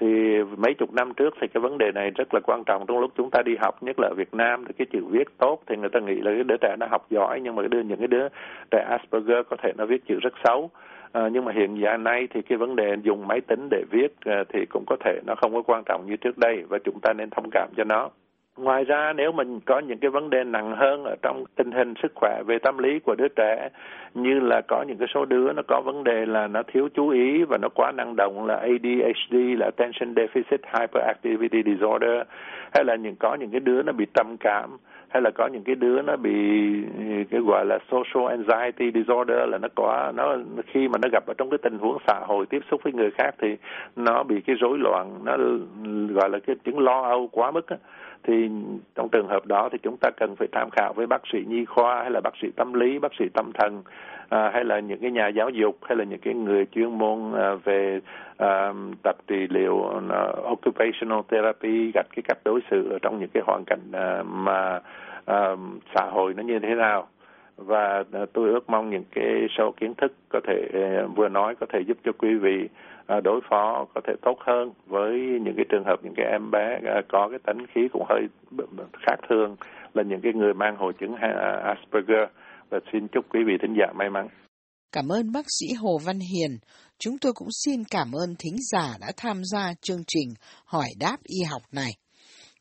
thì 0.00 0.38
mấy 0.56 0.74
chục 0.74 0.92
năm 0.92 1.14
trước 1.14 1.34
thì 1.40 1.48
cái 1.48 1.60
vấn 1.60 1.78
đề 1.78 1.92
này 1.94 2.10
rất 2.10 2.34
là 2.34 2.40
quan 2.40 2.64
trọng 2.64 2.86
trong 2.86 2.98
lúc 2.98 3.12
chúng 3.16 3.30
ta 3.30 3.42
đi 3.42 3.56
học 3.60 3.82
nhất 3.82 3.98
là 3.98 4.08
ở 4.08 4.14
Việt 4.14 4.34
Nam 4.34 4.64
thì 4.66 4.72
cái 4.78 4.86
chữ 4.92 5.00
viết 5.10 5.28
tốt 5.38 5.62
thì 5.66 5.76
người 5.76 5.88
ta 5.88 6.00
nghĩ 6.00 6.14
là 6.14 6.30
cái 6.30 6.44
đứa 6.44 6.56
trẻ 6.60 6.76
nó 6.78 6.86
học 6.90 7.06
giỏi 7.10 7.40
nhưng 7.42 7.56
mà 7.56 7.62
cái 7.62 7.68
đứa 7.68 7.80
những 7.80 7.98
cái 7.98 8.08
đứa 8.08 8.28
trẻ 8.70 8.86
Asperger 8.90 9.46
có 9.50 9.56
thể 9.62 9.72
nó 9.76 9.86
viết 9.86 10.06
chữ 10.08 10.18
rất 10.22 10.32
xấu. 10.44 10.70
À, 11.12 11.28
nhưng 11.32 11.44
mà 11.44 11.52
hiện 11.52 11.80
giờ 11.80 11.96
nay 11.96 12.28
thì 12.34 12.42
cái 12.42 12.58
vấn 12.58 12.76
đề 12.76 12.96
dùng 13.02 13.28
máy 13.28 13.40
tính 13.40 13.68
để 13.70 13.84
viết 13.90 14.08
à, 14.24 14.44
thì 14.48 14.66
cũng 14.70 14.84
có 14.86 14.96
thể 15.04 15.20
nó 15.26 15.34
không 15.34 15.54
có 15.54 15.62
quan 15.62 15.82
trọng 15.84 16.06
như 16.06 16.16
trước 16.16 16.38
đây 16.38 16.62
và 16.68 16.78
chúng 16.84 17.00
ta 17.00 17.12
nên 17.12 17.30
thông 17.30 17.50
cảm 17.50 17.68
cho 17.76 17.84
nó 17.84 18.10
ngoài 18.56 18.84
ra, 18.84 19.12
nếu 19.12 19.32
mình 19.32 19.60
có 19.60 19.78
những 19.78 19.98
cái 19.98 20.10
vấn 20.10 20.30
đề 20.30 20.44
nặng 20.44 20.76
hơn 20.76 21.04
ở 21.04 21.16
trong 21.22 21.44
tình 21.56 21.72
hình 21.72 21.94
sức 22.02 22.12
khỏe 22.14 22.42
về 22.46 22.58
tâm 22.58 22.78
lý 22.78 22.98
của 22.98 23.14
đứa 23.14 23.28
trẻ, 23.36 23.68
như 24.14 24.40
là 24.40 24.60
có 24.68 24.84
những 24.88 24.96
cái 24.96 25.08
số 25.14 25.24
đứa 25.24 25.52
nó 25.52 25.62
có 25.68 25.80
vấn 25.84 26.04
đề 26.04 26.26
là 26.26 26.46
nó 26.46 26.62
thiếu 26.62 26.88
chú 26.94 27.08
ý 27.08 27.44
và 27.44 27.58
nó 27.62 27.68
quá 27.68 27.92
năng 27.92 28.16
động 28.16 28.46
là 28.46 28.56
ADHD 28.56 29.34
là 29.58 29.66
attention 29.66 30.14
deficit 30.14 30.58
hyperactivity 30.78 31.62
disorder, 31.62 32.22
hay 32.74 32.84
là 32.84 32.94
những, 32.94 33.16
có 33.16 33.34
những 33.34 33.50
cái 33.50 33.60
đứa 33.60 33.82
nó 33.82 33.92
bị 33.92 34.06
trầm 34.14 34.36
cảm, 34.40 34.76
hay 35.08 35.22
là 35.22 35.30
có 35.30 35.46
những 35.46 35.64
cái 35.64 35.74
đứa 35.74 36.02
nó 36.02 36.16
bị, 36.16 36.32
cái 37.30 37.40
gọi 37.40 37.66
là 37.66 37.78
social 37.90 38.28
anxiety 38.30 38.90
disorder, 38.94 39.48
là 39.48 39.58
nó 39.58 39.68
có 39.74 40.12
nó, 40.16 40.36
khi 40.66 40.88
mà 40.88 40.98
nó 41.02 41.08
gặp 41.12 41.26
ở 41.26 41.34
trong 41.38 41.50
cái 41.50 41.58
tình 41.62 41.78
huống 41.78 41.98
xã 42.06 42.20
hội 42.26 42.46
tiếp 42.46 42.62
xúc 42.70 42.80
với 42.84 42.92
người 42.92 43.10
khác 43.10 43.30
thì 43.38 43.56
nó 43.96 44.22
bị 44.22 44.40
cái 44.40 44.56
rối 44.56 44.78
loạn, 44.78 45.18
nó 45.24 45.36
gọi 46.14 46.30
là 46.30 46.38
cái 46.46 46.56
chứng 46.64 46.78
lo 46.78 47.02
âu 47.02 47.28
quá 47.32 47.50
mức 47.50 47.68
á 47.68 47.76
thì 48.22 48.48
trong 48.94 49.08
trường 49.08 49.28
hợp 49.28 49.46
đó 49.46 49.68
thì 49.72 49.78
chúng 49.82 49.96
ta 50.00 50.10
cần 50.16 50.36
phải 50.36 50.48
tham 50.52 50.70
khảo 50.70 50.92
với 50.92 51.06
bác 51.06 51.22
sĩ 51.32 51.38
nhi 51.48 51.64
khoa 51.64 52.02
hay 52.02 52.10
là 52.10 52.20
bác 52.20 52.34
sĩ 52.42 52.48
tâm 52.56 52.72
lý 52.72 52.98
bác 52.98 53.12
sĩ 53.18 53.24
tâm 53.34 53.52
thần 53.52 53.82
à, 54.28 54.50
hay 54.52 54.64
là 54.64 54.80
những 54.80 55.00
cái 55.00 55.10
nhà 55.10 55.28
giáo 55.28 55.50
dục 55.50 55.76
hay 55.82 55.96
là 55.96 56.04
những 56.04 56.20
cái 56.20 56.34
người 56.34 56.66
chuyên 56.66 56.98
môn 56.98 57.32
à, 57.34 57.54
về 57.64 58.00
à, 58.36 58.72
tập 59.02 59.16
trị 59.26 59.46
liệu 59.50 59.74
uh, 59.74 60.44
occupational 60.44 61.20
therapy 61.28 61.90
gặp 61.94 62.06
cái 62.16 62.22
cách 62.28 62.38
đối 62.44 62.60
xử 62.70 62.90
ở 62.90 62.98
trong 63.02 63.20
những 63.20 63.30
cái 63.34 63.42
hoàn 63.46 63.64
cảnh 63.66 63.80
à, 63.92 64.22
mà 64.22 64.80
à, 65.24 65.56
xã 65.94 66.04
hội 66.10 66.34
nó 66.34 66.42
như 66.42 66.58
thế 66.58 66.74
nào. 66.74 67.08
Và 67.56 68.04
à, 68.12 68.20
tôi 68.32 68.48
ước 68.48 68.70
mong 68.70 68.90
những 68.90 69.04
cái 69.14 69.46
sâu 69.58 69.72
kiến 69.72 69.94
thức 69.94 70.12
có 70.28 70.40
thể 70.46 70.68
à, 70.72 71.06
vừa 71.16 71.28
nói 71.28 71.54
có 71.54 71.66
thể 71.72 71.80
giúp 71.80 71.96
cho 72.04 72.12
quý 72.18 72.34
vị 72.34 72.68
À, 73.06 73.20
đối 73.24 73.40
phó 73.50 73.86
có 73.94 74.00
thể 74.06 74.12
tốt 74.22 74.38
hơn 74.46 74.72
với 74.86 75.12
những 75.44 75.54
cái 75.56 75.64
trường 75.70 75.84
hợp 75.84 75.96
những 76.02 76.14
cái 76.16 76.26
em 76.26 76.50
bé 76.50 76.80
à, 76.84 77.02
có 77.08 77.28
cái 77.30 77.38
tính 77.46 77.66
khí 77.74 77.80
cũng 77.92 78.04
hơi 78.08 78.22
khác 79.06 79.16
thường 79.28 79.56
là 79.94 80.02
những 80.02 80.20
cái 80.22 80.32
người 80.32 80.54
mang 80.54 80.76
hội 80.76 80.92
chứng 81.00 81.14
à, 81.14 81.30
Asperger 81.64 82.28
và 82.70 82.78
xin 82.92 83.08
chúc 83.08 83.24
quý 83.34 83.40
vị 83.46 83.52
thính 83.62 83.74
giả 83.78 83.92
may 83.92 84.10
mắn. 84.10 84.28
Cảm 84.92 85.08
ơn 85.08 85.32
bác 85.32 85.44
sĩ 85.60 85.66
Hồ 85.80 85.98
Văn 86.06 86.18
Hiền. 86.18 86.58
Chúng 86.98 87.18
tôi 87.20 87.32
cũng 87.32 87.48
xin 87.64 87.82
cảm 87.90 88.12
ơn 88.12 88.34
thính 88.38 88.56
giả 88.72 88.94
đã 89.00 89.06
tham 89.16 89.36
gia 89.44 89.74
chương 89.80 90.02
trình 90.06 90.28
hỏi 90.64 90.88
đáp 91.00 91.16
y 91.22 91.42
học 91.50 91.62
này. 91.72 91.90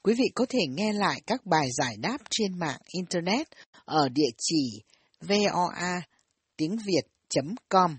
Quý 0.03 0.13
vị 0.17 0.25
có 0.35 0.45
thể 0.49 0.59
nghe 0.69 0.93
lại 0.93 1.21
các 1.27 1.41
bài 1.45 1.67
giải 1.71 1.95
đáp 2.01 2.17
trên 2.29 2.59
mạng 2.59 2.79
Internet 2.93 3.47
ở 3.85 4.09
địa 4.09 4.31
chỉ 4.37 4.81
voa 5.21 6.01
tiếng 6.57 6.77
Việt.com. 6.87 7.97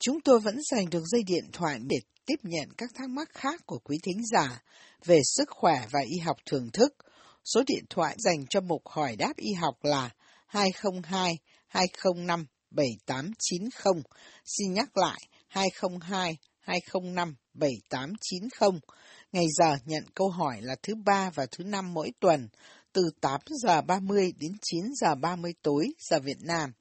Chúng 0.00 0.20
tôi 0.20 0.40
vẫn 0.40 0.56
dành 0.70 0.90
được 0.90 1.02
dây 1.06 1.22
điện 1.22 1.44
thoại 1.52 1.78
để 1.86 1.96
tiếp 2.26 2.36
nhận 2.42 2.68
các 2.76 2.90
thắc 2.94 3.10
mắc 3.10 3.28
khác 3.32 3.60
của 3.66 3.78
quý 3.78 3.98
thính 4.02 4.22
giả 4.32 4.62
về 5.04 5.20
sức 5.24 5.48
khỏe 5.50 5.86
và 5.90 6.00
y 6.06 6.18
học 6.18 6.36
thường 6.46 6.70
thức. 6.72 6.94
Số 7.44 7.62
điện 7.66 7.84
thoại 7.90 8.16
dành 8.18 8.46
cho 8.50 8.60
mục 8.60 8.82
hỏi 8.88 9.16
đáp 9.16 9.32
y 9.36 9.52
học 9.52 9.74
là 9.82 10.10
202 10.46 11.38
205 11.68 12.46
7890. 12.70 14.02
Xin 14.44 14.72
nhắc 14.72 14.96
lại 14.96 15.20
202 15.48 16.36
205 16.60 17.34
7890. 17.54 18.80
Ngày 19.32 19.46
giờ 19.58 19.76
nhận 19.84 20.04
câu 20.14 20.28
hỏi 20.28 20.60
là 20.60 20.76
thứ 20.82 20.94
ba 21.04 21.30
và 21.30 21.46
thứ 21.50 21.64
năm 21.64 21.94
mỗi 21.94 22.12
tuần, 22.20 22.48
từ 22.92 23.02
8 23.20 23.40
giờ 23.62 23.80
30 23.80 24.32
đến 24.36 24.52
9 24.62 24.80
giờ 24.94 25.14
30 25.14 25.54
tối 25.62 25.86
giờ 25.98 26.20
Việt 26.20 26.38
Nam. 26.40 26.72